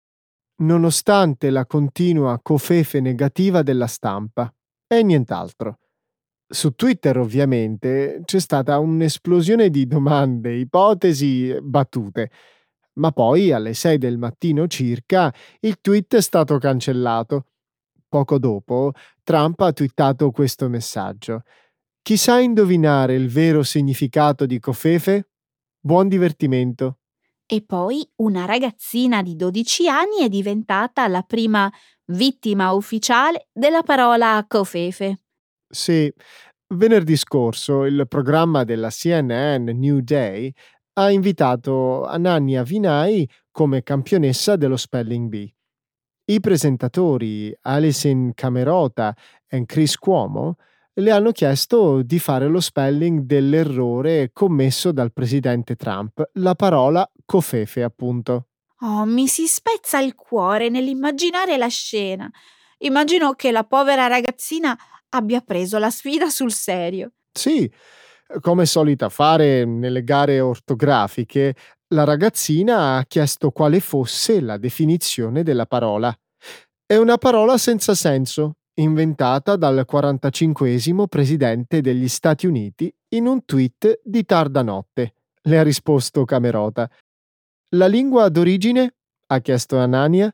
Nonostante 0.62 1.50
la 1.50 1.66
continua 1.66 2.40
cofefe 2.42 3.02
negativa 3.02 3.64
della 3.64 3.88
stampa 3.88 4.50
e 4.88 5.04
nient'altro. 5.04 5.80
Su 6.48 6.72
Twitter 6.72 7.18
ovviamente 7.18 8.22
c'è 8.24 8.40
stata 8.40 8.80
un'esplosione 8.80 9.70
di 9.70 9.88
domande, 9.88 10.56
ipotesi, 10.56 11.54
battute. 11.62 12.32
Ma 12.94 13.12
poi 13.12 13.52
alle 13.52 13.74
6 13.74 13.98
del 13.98 14.18
mattino 14.18 14.68
circa 14.68 15.34
il 15.60 15.82
tweet 15.82 16.16
è 16.16 16.22
stato 16.22 16.60
cancellato. 16.60 17.48
Poco 18.08 18.40
dopo 18.40 18.94
Trump 19.24 19.60
ha 19.62 19.74
twittato 19.74 20.32
questo 20.32 20.70
messaggio. 20.70 21.44
Chi 22.02 22.16
sa 22.16 22.40
indovinare 22.40 23.16
il 23.16 23.30
vero 23.30 23.64
significato 23.64 24.46
di 24.46 24.60
cofefe? 24.60 25.30
Buon 25.80 26.08
divertimento. 26.08 27.00
E 27.46 27.64
poi 27.66 28.08
una 28.18 28.46
ragazzina 28.46 29.22
di 29.22 29.36
12 29.36 29.88
anni 29.88 30.18
è 30.22 30.30
diventata 30.30 31.08
la 31.08 31.22
prima 31.22 31.72
vittima 32.08 32.72
ufficiale 32.72 33.48
della 33.52 33.84
parola 33.84 34.44
Cofefe. 34.48 35.20
Sì, 35.70 36.12
venerdì 36.76 37.16
scorso 37.16 37.86
il 37.86 38.06
programma 38.08 38.64
della 38.64 38.90
CNN 38.90 39.70
New 39.70 40.00
Day 40.00 40.54
ha 40.94 41.12
invitato 41.12 42.06
Anania 42.06 42.64
Vinay 42.64 43.28
come 43.52 43.84
campionessa 43.84 44.56
dello 44.56 44.78
Spelling 44.78 45.30
Bee. 45.30 45.57
I 46.30 46.42
presentatori 46.42 47.58
Alison 47.62 48.34
Camerota 48.36 49.16
e 49.48 49.66
Chris 49.66 49.96
Cuomo 49.96 50.58
le 50.96 51.12
hanno 51.12 51.32
chiesto 51.32 52.02
di 52.02 52.20
fare 52.20 52.48
lo 52.48 52.60
spelling 52.60 53.22
dell'errore 53.22 54.32
commesso 54.34 54.92
dal 54.92 55.14
presidente 55.14 55.78
Trump, 55.78 56.30
la 56.34 56.54
parola 56.54 57.10
cofefe 57.24 57.82
appunto. 57.82 58.48
Oh, 58.82 59.06
mi 59.06 59.28
si 59.28 59.48
spezza 59.48 60.00
il 60.00 60.16
cuore 60.16 60.68
nell'immaginare 60.68 61.56
la 61.56 61.70
scena. 61.70 62.30
Immagino 62.80 63.32
che 63.32 63.52
la 63.52 63.64
povera 63.64 64.08
ragazzina 64.08 64.78
abbia 65.10 65.40
preso 65.40 65.78
la 65.78 65.90
sfida 65.90 66.30
sul 66.30 66.52
serio. 66.52 67.14
Sì, 67.32 67.72
come 68.42 68.66
solita 68.66 69.08
fare 69.08 69.64
nelle 69.64 70.04
gare 70.04 70.42
ortografiche, 70.42 71.56
la 71.90 72.04
ragazzina 72.04 72.98
ha 72.98 73.04
chiesto 73.06 73.52
quale 73.52 73.80
fosse 73.80 74.42
la 74.42 74.58
definizione 74.58 75.44
della 75.44 75.66
parola. 75.66 76.16
È 76.86 76.96
una 76.96 77.18
parola 77.18 77.58
senza 77.58 77.96
senso, 77.96 78.58
inventata 78.76 79.56
dal 79.56 79.86
45 79.86 81.08
presidente 81.08 81.82
degli 81.82 82.08
Stati 82.08 82.46
Uniti 82.46 82.94
in 83.10 83.26
un 83.26 83.46
tweet 83.46 84.02
di 84.04 84.26
tarda 84.26 84.62
notte. 84.62 85.14
Le 85.42 85.60
ha 85.60 85.64
risposto 85.64 86.26
Camerota. 86.26 86.90
La 87.76 87.88
lingua 87.88 88.30
d'origine? 88.30 88.96
ha 89.28 89.40
chiesto 89.40 89.78
Anania. 89.78 90.34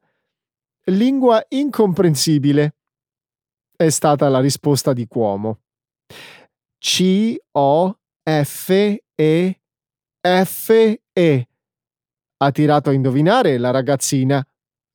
Lingua 0.85 1.43
incomprensibile. 1.49 2.75
È 3.75 3.89
stata 3.89 4.27
la 4.29 4.39
risposta 4.39 4.93
di 4.93 5.07
Cuomo. 5.07 5.61
C 6.77 7.35
O 10.25 10.29
F 10.29 10.29
E 10.29 10.45
F 10.45 11.01
E. 11.11 11.47
Ha 12.37 12.51
tirato 12.51 12.89
a 12.89 12.93
indovinare 12.93 13.57
la 13.57 13.71
ragazzina, 13.71 14.45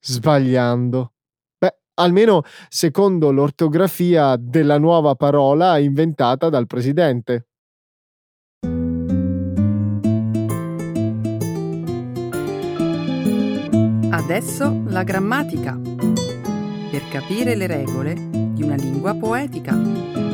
sbagliando. 0.01 1.13
Beh, 1.59 1.81
almeno 1.95 2.43
secondo 2.69 3.31
l'ortografia 3.31 4.37
della 4.37 4.79
nuova 4.79 5.15
parola 5.17 5.79
inventata 5.79 6.49
dal 6.49 6.67
presidente. 6.67 7.47
Adesso 14.11 14.83
la 14.87 15.03
grammatica. 15.03 15.79
Per 16.91 17.09
capire 17.11 17.55
le 17.55 17.67
regole 17.67 18.15
di 18.15 18.63
una 18.63 18.77
lingua 18.77 19.15
poetica. 19.15 20.28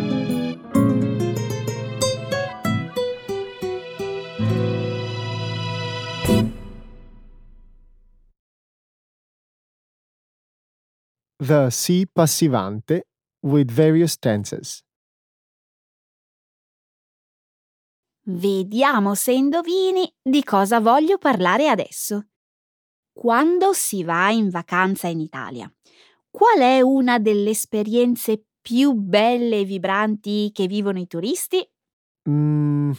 The 11.39 11.69
Si 11.71 12.07
passivante 12.07 13.09
with 13.43 13.73
various 13.73 14.17
tenses. 14.19 14.81
Vediamo 18.27 19.15
se 19.15 19.33
indovini 19.33 20.11
di 20.23 20.45
cosa 20.45 20.81
voglio 20.81 21.19
parlare 21.19 21.69
adesso. 21.69 22.29
Quando 23.13 23.73
si 23.73 24.05
va 24.05 24.31
in 24.31 24.49
vacanza 24.49 25.09
in 25.09 25.21
Italia, 25.21 25.71
qual 26.31 26.61
è 26.61 26.81
una 26.81 27.19
delle 27.19 27.51
esperienze 27.51 28.45
più 28.61 28.93
belle 28.93 29.61
e 29.61 29.65
vibranti 29.65 30.51
che 30.53 30.67
vivono 30.67 31.01
i 31.01 31.07
turisti? 31.07 31.69
Mm, 32.31 32.93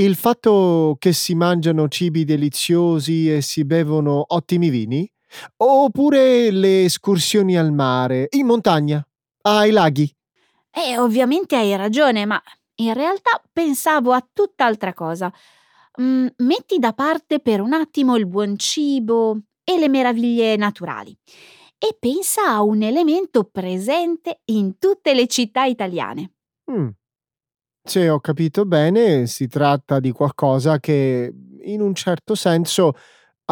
il 0.00 0.16
fatto 0.16 0.96
che 0.98 1.12
si 1.12 1.34
mangiano 1.34 1.88
cibi 1.88 2.24
deliziosi 2.24 3.32
e 3.32 3.42
si 3.42 3.64
bevono 3.64 4.24
ottimi 4.28 4.70
vini? 4.70 5.08
Oppure 5.56 6.50
le 6.50 6.84
escursioni 6.84 7.56
al 7.56 7.72
mare, 7.72 8.28
in 8.30 8.46
montagna, 8.46 9.06
ai 9.42 9.70
laghi? 9.70 10.12
Eh, 10.70 10.98
ovviamente 10.98 11.56
hai 11.56 11.74
ragione, 11.76 12.24
ma 12.24 12.40
in 12.76 12.94
realtà 12.94 13.42
pensavo 13.52 14.12
a 14.12 14.26
tutt'altra 14.32 14.94
cosa. 14.94 15.32
Mm, 16.00 16.26
metti 16.38 16.78
da 16.78 16.92
parte 16.92 17.40
per 17.40 17.60
un 17.60 17.72
attimo 17.72 18.16
il 18.16 18.26
buon 18.26 18.56
cibo 18.56 19.40
e 19.64 19.78
le 19.78 19.88
meraviglie 19.88 20.56
naturali 20.56 21.16
e 21.82 21.96
pensa 21.98 22.46
a 22.46 22.62
un 22.62 22.82
elemento 22.82 23.44
presente 23.44 24.42
in 24.46 24.78
tutte 24.78 25.14
le 25.14 25.26
città 25.26 25.64
italiane. 25.64 26.32
Mm. 26.70 26.88
Se 27.82 28.08
ho 28.10 28.20
capito 28.20 28.66
bene, 28.66 29.26
si 29.26 29.48
tratta 29.48 29.98
di 29.98 30.12
qualcosa 30.12 30.78
che, 30.78 31.32
in 31.62 31.80
un 31.80 31.94
certo 31.94 32.34
senso, 32.34 32.92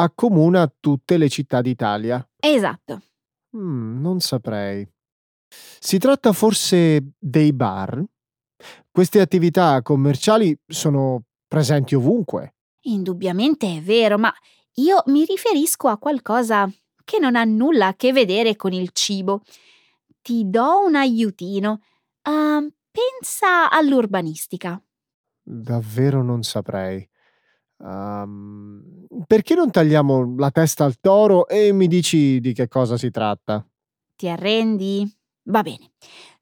accomuna 0.03 0.73
tutte 0.81 1.17
le 1.17 1.29
città 1.29 1.61
d'Italia. 1.61 2.27
Esatto. 2.39 3.03
Mm, 3.57 4.01
non 4.01 4.21
saprei. 4.21 4.87
Si 5.81 5.99
tratta 5.99 6.33
forse 6.33 7.13
dei 7.19 7.53
bar? 7.53 8.03
Queste 8.91 9.21
attività 9.21 9.81
commerciali 9.83 10.57
sono 10.67 11.25
presenti 11.47 11.95
ovunque. 11.95 12.55
Indubbiamente 12.83 13.77
è 13.77 13.81
vero, 13.81 14.19
ma 14.19 14.33
io 14.75 15.03
mi 15.07 15.25
riferisco 15.25 15.89
a 15.89 15.99
qualcosa 15.99 16.71
che 17.05 17.19
non 17.19 17.37
ha 17.37 17.45
nulla 17.45 17.89
a 17.89 17.95
che 17.95 18.13
vedere 18.13 18.57
con 18.57 18.73
il 18.73 18.91
cibo. 18.93 19.43
Ti 20.21 20.49
do 20.49 20.85
un 20.85 20.95
aiutino. 20.95 21.81
Ah, 22.23 22.61
pensa 22.91 23.71
all'urbanistica. 23.71 24.81
Davvero 25.43 26.23
non 26.23 26.43
saprei. 26.43 27.09
Ehm, 27.81 29.07
perché 29.27 29.55
non 29.55 29.71
tagliamo 29.71 30.35
la 30.37 30.51
testa 30.51 30.85
al 30.85 30.99
toro 31.01 31.47
e 31.49 31.73
mi 31.73 31.87
dici 31.87 32.41
di 32.41 32.53
che 32.53 32.69
cosa 32.69 32.97
si 32.97 33.11
tratta? 33.11 33.67
Ti 34.17 34.29
arrendi? 34.29 35.11
Va 35.45 35.63
bene. 35.63 35.93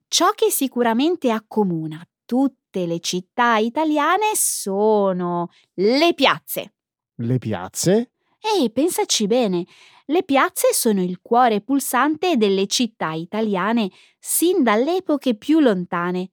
Ciò 0.08 0.30
che 0.30 0.50
sicuramente 0.50 1.30
accomuna 1.30 2.02
tutte 2.24 2.86
le 2.86 3.00
città 3.00 3.56
italiane 3.58 4.32
sono 4.34 5.50
le 5.74 6.12
piazze. 6.14 6.74
Le 7.16 7.38
piazze? 7.38 8.12
Ehi, 8.40 8.70
pensaci 8.70 9.26
bene. 9.26 9.64
Le 10.06 10.22
piazze 10.22 10.72
sono 10.72 11.02
il 11.02 11.20
cuore 11.20 11.60
pulsante 11.60 12.36
delle 12.36 12.66
città 12.66 13.12
italiane 13.12 13.90
sin 14.18 14.62
dalle 14.62 14.96
epoche 14.96 15.34
più 15.34 15.58
lontane 15.58 16.30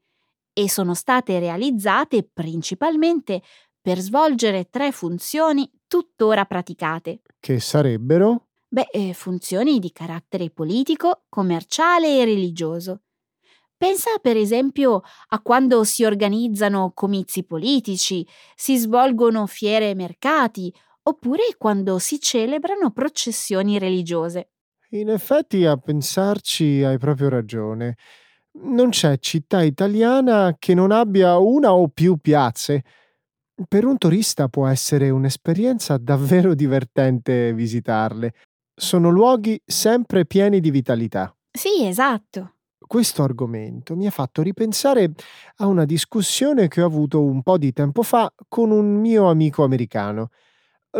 e 0.54 0.70
sono 0.70 0.94
state 0.94 1.40
realizzate 1.40 2.24
principalmente 2.32 3.42
per 3.84 4.00
svolgere 4.00 4.70
tre 4.70 4.94
funzioni 4.94 5.70
tuttora 5.88 6.46
praticate. 6.46 7.20
Che 7.38 7.60
sarebbero? 7.60 8.48
Beh, 8.70 8.88
eh, 8.90 9.14
funzioni 9.14 9.78
di 9.80 9.92
carattere 9.92 10.50
politico, 10.50 11.26
commerciale 11.28 12.22
e 12.22 12.24
religioso. 12.26 13.02
Pensa 13.76 14.12
per 14.22 14.38
esempio 14.38 15.02
a 15.28 15.42
quando 15.42 15.84
si 15.84 16.06
organizzano 16.06 16.94
comizi 16.96 17.44
politici, 17.44 18.26
si 18.56 18.78
svolgono 18.78 19.46
fiere 19.48 19.90
e 19.90 19.96
mercati, 19.96 20.74
oppure 21.04 21.44
quando 21.58 22.00
si 22.00 22.22
celebrano 22.22 22.92
processioni 22.92 23.78
religiose. 23.78 24.52
In 24.92 25.10
effetti, 25.10 25.66
a 25.66 25.76
pensarci, 25.76 26.84
hai 26.84 26.98
proprio 26.98 27.28
ragione. 27.28 27.98
Non 28.62 28.92
c'è 28.92 29.20
città 29.20 29.62
italiana 29.62 30.56
che 30.58 30.74
non 30.74 30.92
abbia 30.92 31.38
una 31.38 31.74
o 31.74 31.90
più 31.90 32.16
piazze. 32.16 32.84
Per 33.68 33.86
un 33.86 33.98
turista 33.98 34.48
può 34.48 34.68
essere 34.68 35.12
un'esperienza 35.12 35.98
davvero 35.98 36.56
divertente 36.56 37.54
visitarle. 37.54 38.34
Sono 38.74 39.10
luoghi 39.10 39.62
sempre 39.64 40.26
pieni 40.26 40.60
di 40.60 40.72
vitalità. 40.72 41.36
Sì, 41.52 41.86
esatto. 41.86 42.56
Questo 42.80 43.22
argomento 43.22 43.96
mi 43.96 44.08
ha 44.08 44.12
fatto 44.12 44.42
ripensare 44.42 45.14
a 45.58 45.68
una 45.68 45.86
discussione 45.86 46.68
che 46.68 46.82
ho 46.82 46.88
avuto 46.88 47.22
un 47.22 47.44
po' 47.44 47.58
di 47.60 47.72
tempo 47.72 48.02
fa 48.02 48.32
con 48.48 48.72
un 48.72 49.00
mio 49.00 49.30
amico 49.30 49.64
americano. 49.64 50.30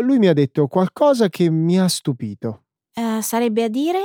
Lui 0.00 0.18
mi 0.18 0.28
ha 0.28 0.32
detto 0.32 0.68
qualcosa 0.68 1.28
che 1.28 1.50
mi 1.50 1.78
ha 1.78 1.88
stupito. 1.88 2.64
Eh, 2.94 3.20
sarebbe 3.20 3.64
a 3.64 3.68
dire? 3.68 3.98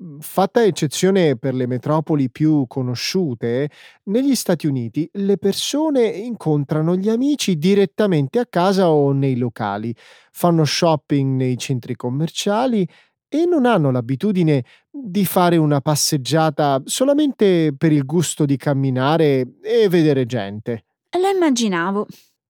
Mhmm, 0.00 0.18
fatta 0.20 0.64
eccezione 0.64 1.36
per 1.36 1.54
le 1.54 1.66
metropoli 1.66 2.30
più 2.30 2.66
conosciute, 2.68 3.68
negli 4.04 4.34
Stati 4.34 4.66
Uniti 4.66 5.08
le 5.14 5.38
persone 5.38 6.06
incontrano 6.06 6.94
gli 6.94 7.08
amici 7.08 7.58
direttamente 7.58 8.38
a 8.38 8.46
casa 8.46 8.90
o 8.90 9.12
nei 9.12 9.36
locali, 9.36 9.94
fanno 10.30 10.64
shopping 10.64 11.36
nei 11.36 11.56
centri 11.58 11.96
commerciali 11.96 12.88
e 13.28 13.44
non 13.44 13.66
hanno 13.66 13.90
l'abitudine 13.90 14.64
di 14.88 15.24
fare 15.24 15.56
una 15.56 15.80
passeggiata 15.80 16.80
solamente 16.84 17.74
per 17.76 17.92
il 17.92 18.04
gusto 18.04 18.44
di 18.46 18.56
camminare 18.56 19.56
e 19.62 19.88
vedere 19.88 20.24
gente. 20.26 20.84
Lo 21.20 21.28
immaginavo. 21.28 22.06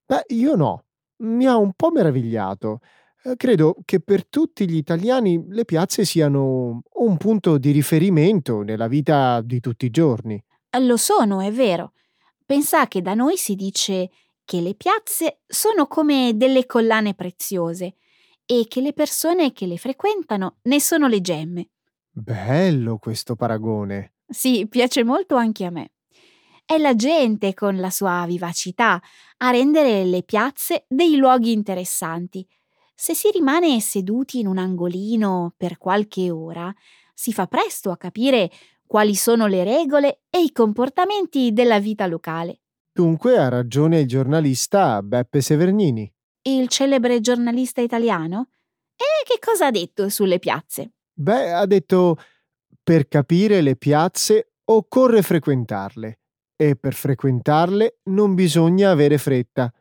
Beh, 0.07 0.25
io 0.29 0.55
no. 0.55 0.83
Mi 1.21 1.47
ha 1.47 1.57
un 1.57 1.73
po' 1.75 1.91
meravigliato. 1.91 2.79
Eh, 3.29 3.37
credo 3.37 3.77
che 3.85 4.01
per 4.01 4.27
tutti 4.27 4.69
gli 4.69 4.77
italiani 4.77 5.45
le 5.49 5.64
piazze 5.64 6.05
siano 6.05 6.83
un 6.93 7.17
punto 7.17 7.59
di 7.59 7.71
riferimento 7.73 8.62
nella 8.62 8.88
vita 8.88 9.41
di 9.43 9.61
tutti 9.61 9.87
i 9.87 9.91
giorni. 9.91 10.43
Lo 10.81 10.97
sono, 10.97 11.41
è 11.41 11.53
vero. 11.53 11.93
Pensa 12.45 12.87
che 12.88 13.03
da 13.03 13.14
noi 13.14 13.37
si 13.37 13.55
dice 13.55 14.11
che 14.45 14.61
le 14.61 14.75
piazze 14.75 15.41
sono 15.47 15.87
come 15.87 16.33
delle 16.35 16.64
collane 16.64 17.14
preziose 17.14 17.97
e 18.47 18.64
che 18.67 18.81
le 18.81 18.95
persone 18.95 19.53
che 19.53 19.67
le 19.67 19.77
frequentano 19.77 20.59
ne 20.62 20.81
sono 20.81 21.07
le 21.07 21.21
gemme. 21.21 21.71
Bello 22.11 22.97
questo 22.99 23.37
paragone. 23.37 24.14
Sì, 24.27 24.67
piace 24.69 25.05
molto 25.05 25.37
anche 25.37 25.64
a 25.64 25.71
me. 25.71 25.93
È 26.64 26.79
la 26.79 26.95
gente 26.95 27.55
con 27.55 27.77
la 27.77 27.91
sua 27.91 28.25
vivacità 28.27 29.01
a 29.38 29.51
rendere 29.51 30.05
le 30.05 30.23
piazze 30.23 30.85
dei 30.88 31.17
luoghi 31.17 31.53
interessanti. 31.53 32.47
Se 33.01 33.15
si 33.15 33.31
rimane 33.31 33.79
seduti 33.79 34.41
in 34.41 34.49
un 34.49 34.59
angolino 34.59 35.55
per 35.57 35.79
qualche 35.79 36.33
ora, 36.33 36.75
si 37.15 37.33
fa 37.33 37.47
presto 37.47 37.93
a 37.93 37.97
capire 37.97 38.51
quali 38.85 39.15
sono 39.15 39.47
le 39.47 39.63
regole 39.63 40.23
e 40.29 40.43
i 40.43 40.51
comportamenti 40.51 41.53
della 41.53 41.79
vita 41.79 42.09
locale. 42.09 42.59
Dunque 42.91 43.39
ha 43.39 43.49
ragione 43.49 44.01
il 44.01 44.09
giornalista 44.09 45.01
Beppe 45.01 45.41
Severnini. 45.41 46.13
Il 46.43 46.67
celebre 46.67 47.21
giornalista 47.21 47.81
italiano? 47.81 48.49
E 48.97 49.25
che 49.25 49.39
cosa 49.39 49.67
ha 49.67 49.71
detto 49.71 50.09
sulle 50.09 50.41
piazze? 50.41 50.95
Beh, 51.13 51.53
ha 51.53 51.67
detto 51.67 52.19
per 52.83 53.07
capire 53.07 53.61
le 53.61 53.77
piazze 53.77 54.55
occorre 54.65 55.23
frequentarle 55.23 56.19
e 56.57 56.75
per 56.75 56.95
frequentarle 56.95 58.01
non 58.07 58.35
bisogna 58.35 58.91
avere 58.91 59.19
fretta. 59.19 59.73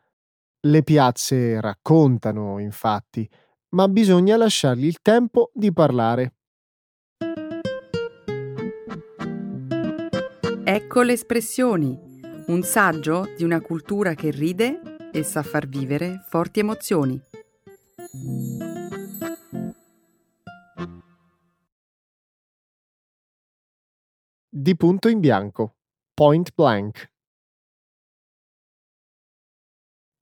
Le 0.60 0.82
piazze 0.82 1.60
raccontano, 1.60 2.58
infatti, 2.58 3.28
ma 3.76 3.86
bisogna 3.86 4.36
lasciargli 4.36 4.86
il 4.86 5.00
tempo 5.00 5.52
di 5.54 5.72
parlare. 5.72 6.34
Ecco 10.64 11.02
le 11.02 11.12
espressioni, 11.12 11.96
un 12.48 12.62
saggio 12.62 13.32
di 13.36 13.44
una 13.44 13.60
cultura 13.60 14.14
che 14.14 14.30
ride 14.30 15.10
e 15.12 15.22
sa 15.22 15.44
far 15.44 15.68
vivere 15.68 16.24
forti 16.28 16.58
emozioni. 16.58 17.20
Di 24.48 24.76
punto 24.76 25.08
in 25.08 25.20
bianco. 25.20 25.76
Point 26.12 26.52
blank. 26.52 27.10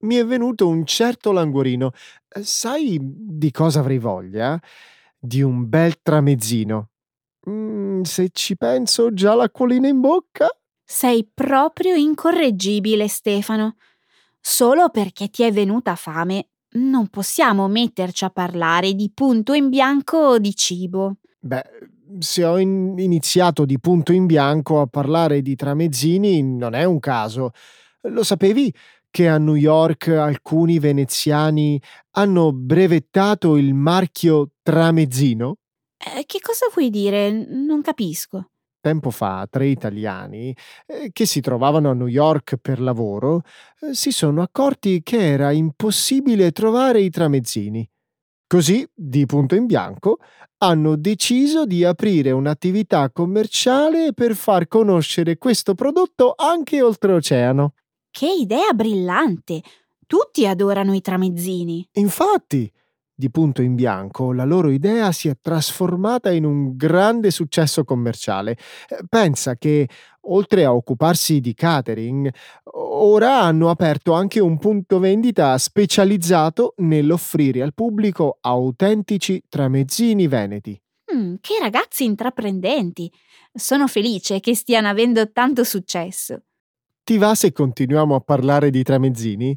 Mi 0.07 0.15
è 0.15 0.25
venuto 0.25 0.69
un 0.69 0.87
certo 0.87 1.33
languorino. 1.33 1.91
Eh, 2.29 2.45
sai 2.45 2.97
di 3.03 3.51
cosa 3.51 3.81
avrei 3.81 3.99
voglia? 3.99 4.59
Di 5.19 5.43
un 5.43 5.69
bel 5.69 6.01
tramezzino. 6.01 6.91
Mm, 7.51 8.03
se 8.03 8.29
ci 8.33 8.57
penso, 8.57 9.13
già 9.13 9.35
l'acquolina 9.35 9.89
in 9.89 10.01
bocca. 10.01 10.47
Sei 10.85 11.29
proprio 11.35 11.97
incorreggibile, 11.97 13.09
Stefano. 13.09 13.75
Solo 14.41 14.91
perché 14.91 15.29
ti 15.29 15.43
è 15.43 15.51
venuta 15.51 15.97
fame, 15.97 16.51
non 16.77 17.09
possiamo 17.09 17.67
metterci 17.67 18.25
a 18.25 18.31
parlare 18.31 18.95
di 18.95 19.11
punto 19.13 19.55
in 19.55 19.69
bianco 19.69 20.39
di 20.39 20.55
cibo. 20.55 21.17
Beh, 21.41 21.65
se 22.21 22.45
ho 22.45 22.59
in- 22.59 22.95
iniziato 22.97 23.65
di 23.65 23.81
punto 23.81 24.13
in 24.13 24.27
bianco 24.27 24.81
a 24.81 24.87
parlare 24.87 25.43
di 25.43 25.57
tramezzini, 25.57 26.45
non 26.45 26.75
è 26.75 26.85
un 26.85 27.01
caso. 27.01 27.51
Lo 28.03 28.23
sapevi 28.23 28.73
che 29.17 29.29
a 29.29 29.39
New 29.39 29.55
York 29.55 30.09
alcuni 30.09 30.79
veneziani 30.79 31.81
hanno 32.17 32.53
brevettato 32.53 33.57
il 33.57 33.73
marchio 33.73 34.51
tramezzino? 34.61 35.57
Eh, 35.97 36.25
che 36.27 36.39
cosa 36.43 36.67
vuoi 36.71 36.91
dire? 36.91 37.31
Non 37.31 37.81
capisco. 37.81 38.51
Tempo 38.79 39.09
fa 39.09 39.47
tre 39.49 39.69
italiani, 39.69 40.55
eh, 40.85 41.09
che 41.13 41.25
si 41.25 41.41
trovavano 41.41 41.89
a 41.89 41.95
New 41.95 42.09
York 42.09 42.59
per 42.59 42.79
lavoro, 42.79 43.41
eh, 43.81 43.95
si 43.95 44.11
sono 44.11 44.43
accorti 44.43 45.03
che 45.03 45.31
era 45.31 45.51
impossibile 45.51 46.53
trovare 46.53 47.01
i 47.01 47.09
tramezzini. 47.09 47.89
Così, 48.47 48.87
di 48.95 49.25
punto 49.25 49.55
in 49.55 49.65
bianco, 49.65 50.19
hanno 50.59 50.95
deciso 50.95 51.65
di 51.65 51.85
aprire 51.85 52.33
un'attività 52.33 53.11
commerciale 53.11 54.13
per 54.13 54.35
far 54.35 54.69
conoscere 54.69 55.39
questo 55.39 55.75
prodotto 55.75 56.35
anche 56.37 56.83
oltreoceano. 56.83 57.73
Che 58.17 58.27
idea 58.27 58.73
brillante! 58.73 59.61
Tutti 60.07 60.47
adorano 60.47 60.95
i 60.95 61.03
tramezzini. 61.03 61.87
Infatti, 61.97 62.73
di 63.15 63.31
punto 63.31 63.61
in 63.61 63.75
bianco, 63.75 64.33
la 64.33 64.47
loro 64.47 64.71
idea 64.71 65.13
si 65.13 65.29
è 65.29 65.37
trasformata 65.39 66.33
in 66.33 66.47
un 66.47 66.79
grande 66.79 67.31
successo 67.31 67.85
commerciale. 67.85 68.53
Eh, 68.89 69.05
pensa 69.07 69.57
che, 69.57 69.87
oltre 70.29 70.65
a 70.65 70.73
occuparsi 70.73 71.41
di 71.41 71.53
catering, 71.53 72.33
ora 72.73 73.43
hanno 73.43 73.69
aperto 73.69 74.15
anche 74.15 74.41
un 74.41 74.57
punto 74.57 74.99
vendita 74.99 75.59
specializzato 75.59 76.73
nell'offrire 76.79 77.61
al 77.61 77.75
pubblico 77.75 78.39
autentici 78.41 79.43
tramezzini 79.47 80.27
veneti. 80.27 80.81
Mm, 81.15 81.35
che 81.43 81.59
ragazzi 81.61 82.05
intraprendenti! 82.05 83.13
Sono 83.53 83.87
felice 83.87 84.41
che 84.41 84.55
stiano 84.55 84.89
avendo 84.89 85.31
tanto 85.33 85.65
successo. 85.65 86.41
Ti 87.07 87.19
va 87.19 87.37
se 87.37 87.53
continuiamo 87.53 88.17
a 88.17 88.21
parlare 88.21 88.69
di 88.69 88.83
tramezzini? 88.83 89.57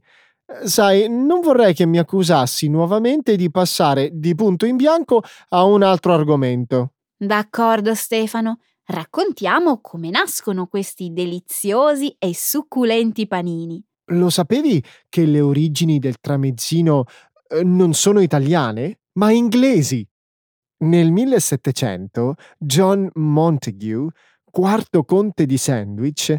Sai, 0.65 1.09
non 1.09 1.39
vorrei 1.39 1.73
che 1.73 1.87
mi 1.87 1.97
accusassi 1.97 2.69
nuovamente 2.69 3.35
di 3.35 3.49
passare 3.49 4.11
di 4.13 4.35
punto 4.35 4.67
in 4.67 4.75
bianco 4.75 5.23
a 5.47 5.63
un 5.63 5.81
altro 5.81 6.13
argomento. 6.13 6.93
D'accordo, 7.17 7.95
Stefano. 7.95 8.59
Raccontiamo 8.85 9.81
come 9.81 10.11
nascono 10.11 10.67
questi 10.67 11.11
deliziosi 11.11 12.15
e 12.19 12.35
succulenti 12.35 13.25
panini. 13.25 13.83
Lo 14.11 14.29
sapevi 14.29 14.83
che 15.09 15.25
le 15.25 15.41
origini 15.41 15.97
del 15.97 16.19
tramezzino 16.21 17.05
eh, 17.47 17.63
non 17.63 17.95
sono 17.95 18.19
italiane, 18.19 18.99
ma 19.13 19.31
inglesi? 19.31 20.07
Nel 20.83 21.11
1700 21.11 22.35
John 22.59 23.09
Montague, 23.15 24.09
quarto 24.51 25.03
conte 25.03 25.47
di 25.47 25.57
Sandwich, 25.57 26.37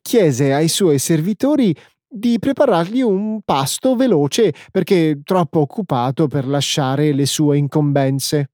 chiese 0.00 0.52
ai 0.52 0.68
suoi 0.68 0.98
servitori 0.98 1.74
di 2.06 2.38
preparargli 2.38 3.00
un 3.00 3.40
pasto 3.42 3.96
veloce 3.96 4.52
perché 4.70 5.20
troppo 5.24 5.60
occupato 5.60 6.26
per 6.26 6.46
lasciare 6.46 7.12
le 7.12 7.26
sue 7.26 7.56
incombenze. 7.56 8.50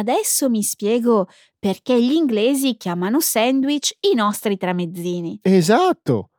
adesso 0.00 0.50
mi 0.50 0.62
spiego 0.62 1.28
perché 1.58 2.02
gli 2.02 2.12
inglesi 2.12 2.76
chiamano 2.76 3.20
sandwich 3.20 3.96
i 4.10 4.14
nostri 4.14 4.56
tramezzini. 4.56 5.40
Esatto! 5.42 6.30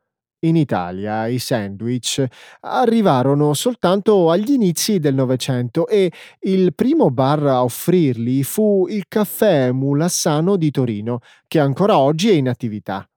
In 0.43 0.55
Italia 0.55 1.27
i 1.27 1.37
sandwich 1.37 2.25
arrivarono 2.61 3.53
soltanto 3.53 4.31
agli 4.31 4.53
inizi 4.53 4.97
del 4.97 5.13
Novecento 5.13 5.87
e 5.87 6.11
il 6.41 6.73
primo 6.73 7.11
bar 7.11 7.45
a 7.45 7.63
offrirli 7.63 8.41
fu 8.41 8.87
il 8.89 9.05
caffè 9.07 9.71
Mulassano 9.71 10.55
di 10.55 10.71
Torino, 10.71 11.19
che 11.47 11.59
ancora 11.59 11.99
oggi 11.99 12.29
è 12.29 12.33
in 12.33 12.49
attività. 12.49 13.07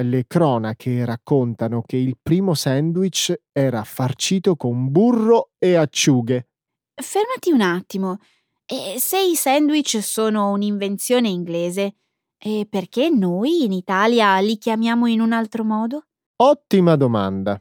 Le 0.00 0.26
cronache 0.28 1.04
raccontano 1.04 1.82
che 1.82 1.96
il 1.96 2.16
primo 2.22 2.54
sandwich 2.54 3.34
era 3.50 3.82
farcito 3.82 4.54
con 4.54 4.92
burro 4.92 5.50
e 5.58 5.74
acciughe. 5.74 6.48
Fermati 6.94 7.50
un 7.50 7.62
attimo. 7.62 8.18
E 8.64 9.00
se 9.00 9.20
i 9.20 9.34
sandwich 9.34 10.00
sono 10.00 10.50
un'invenzione 10.50 11.28
inglese, 11.28 11.96
e 12.38 12.66
perché 12.70 13.10
noi 13.10 13.64
in 13.64 13.72
Italia 13.72 14.38
li 14.38 14.56
chiamiamo 14.58 15.06
in 15.06 15.20
un 15.20 15.32
altro 15.32 15.64
modo? 15.64 16.04
Ottima 16.36 16.94
domanda. 16.94 17.60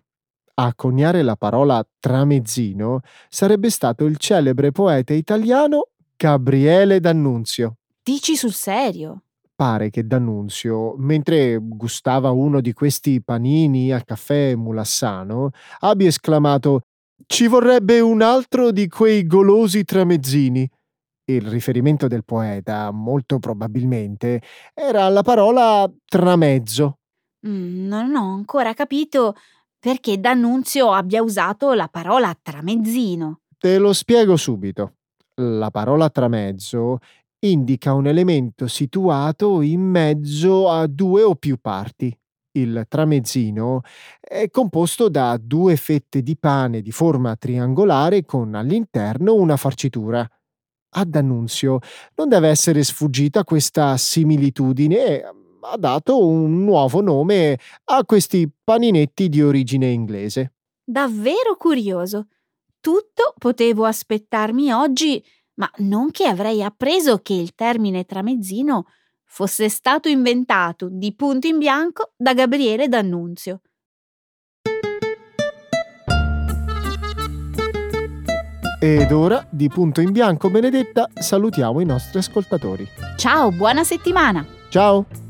A 0.59 0.73
coniare 0.75 1.23
la 1.23 1.35
parola 1.35 1.83
tramezzino 1.99 2.99
sarebbe 3.29 3.71
stato 3.71 4.05
il 4.05 4.17
celebre 4.17 4.71
poeta 4.71 5.13
italiano 5.13 5.89
Gabriele 6.15 6.99
D'Annunzio. 6.99 7.77
Dici 8.03 8.35
sul 8.35 8.53
serio? 8.53 9.23
Pare 9.57 9.89
che 9.89 10.05
D'Annunzio, 10.05 10.93
mentre 10.97 11.57
gustava 11.59 12.29
uno 12.29 12.61
di 12.61 12.73
questi 12.73 13.23
panini 13.23 13.91
al 13.91 14.03
caffè 14.03 14.53
Mulassano, 14.53 15.49
abbia 15.79 16.07
esclamato 16.07 16.81
Ci 17.25 17.47
vorrebbe 17.47 17.99
un 17.99 18.21
altro 18.21 18.69
di 18.71 18.87
quei 18.87 19.25
golosi 19.25 19.83
tramezzini. 19.83 20.69
Il 21.25 21.41
riferimento 21.47 22.07
del 22.07 22.23
poeta, 22.23 22.91
molto 22.91 23.39
probabilmente, 23.39 24.41
era 24.75 25.05
alla 25.05 25.23
parola 25.23 25.91
tramezzo. 26.05 26.99
Mm, 27.47 27.87
non 27.87 28.15
ho 28.15 28.33
ancora 28.33 28.73
capito 28.75 29.35
perché 29.79 30.19
D'Annunzio 30.19 30.91
abbia 30.91 31.23
usato 31.23 31.73
la 31.73 31.87
parola 31.87 32.37
tramezzino. 32.39 33.39
Te 33.57 33.79
lo 33.79 33.91
spiego 33.93 34.35
subito. 34.37 34.93
La 35.39 35.69
parola 35.69 36.09
tramezzo 36.09 36.97
indica 37.39 37.93
un 37.93 38.07
elemento 38.07 38.67
situato 38.67 39.61
in 39.61 39.81
mezzo 39.81 40.69
a 40.69 40.87
due 40.87 41.23
o 41.23 41.35
più 41.35 41.57
parti. 41.57 42.17
Il 42.51 42.85
tramezzino 42.87 43.81
è 44.19 44.49
composto 44.49 45.09
da 45.09 45.37
due 45.39 45.75
fette 45.75 46.23
di 46.23 46.35
pane 46.37 46.81
di 46.81 46.91
forma 46.91 47.35
triangolare 47.35 48.25
con 48.25 48.55
all'interno 48.55 49.35
una 49.35 49.57
farcitura. 49.57 50.27
Ad 50.95 51.15
Annunzio 51.15 51.79
non 52.15 52.29
deve 52.29 52.47
essere 52.47 52.83
sfuggita 52.83 53.43
questa 53.43 53.95
similitudine 53.97 55.05
e 55.05 55.23
ha 55.61 55.77
dato 55.77 56.25
un 56.25 56.63
nuovo 56.63 57.01
nome 57.01 57.59
a 57.85 58.03
questi 58.05 58.49
paninetti 58.63 59.29
di 59.29 59.41
origine 59.41 59.89
inglese. 59.89 60.53
Davvero 60.83 61.55
curioso. 61.57 62.27
Tutto 62.79 63.33
potevo 63.37 63.85
aspettarmi 63.85 64.71
oggi 64.71 65.23
ma 65.57 65.69
non 65.77 66.11
che 66.11 66.25
avrei 66.25 66.63
appreso 66.63 67.19
che 67.19 67.33
il 67.33 67.53
termine 67.53 68.05
tramezzino 68.05 68.85
fosse 69.23 69.69
stato 69.69 70.07
inventato 70.07 70.87
di 70.89 71.13
punto 71.13 71.47
in 71.47 71.57
bianco 71.57 72.13
da 72.15 72.33
Gabriele 72.33 72.87
D'Annunzio. 72.87 73.61
Ed 78.79 79.11
ora, 79.11 79.45
di 79.49 79.67
punto 79.69 80.01
in 80.01 80.11
bianco 80.11 80.49
Benedetta, 80.51 81.09
salutiamo 81.13 81.81
i 81.81 81.85
nostri 81.85 82.19
ascoltatori. 82.19 82.87
Ciao, 83.17 83.51
buona 83.51 83.83
settimana! 83.83 84.45
Ciao! 84.69 85.26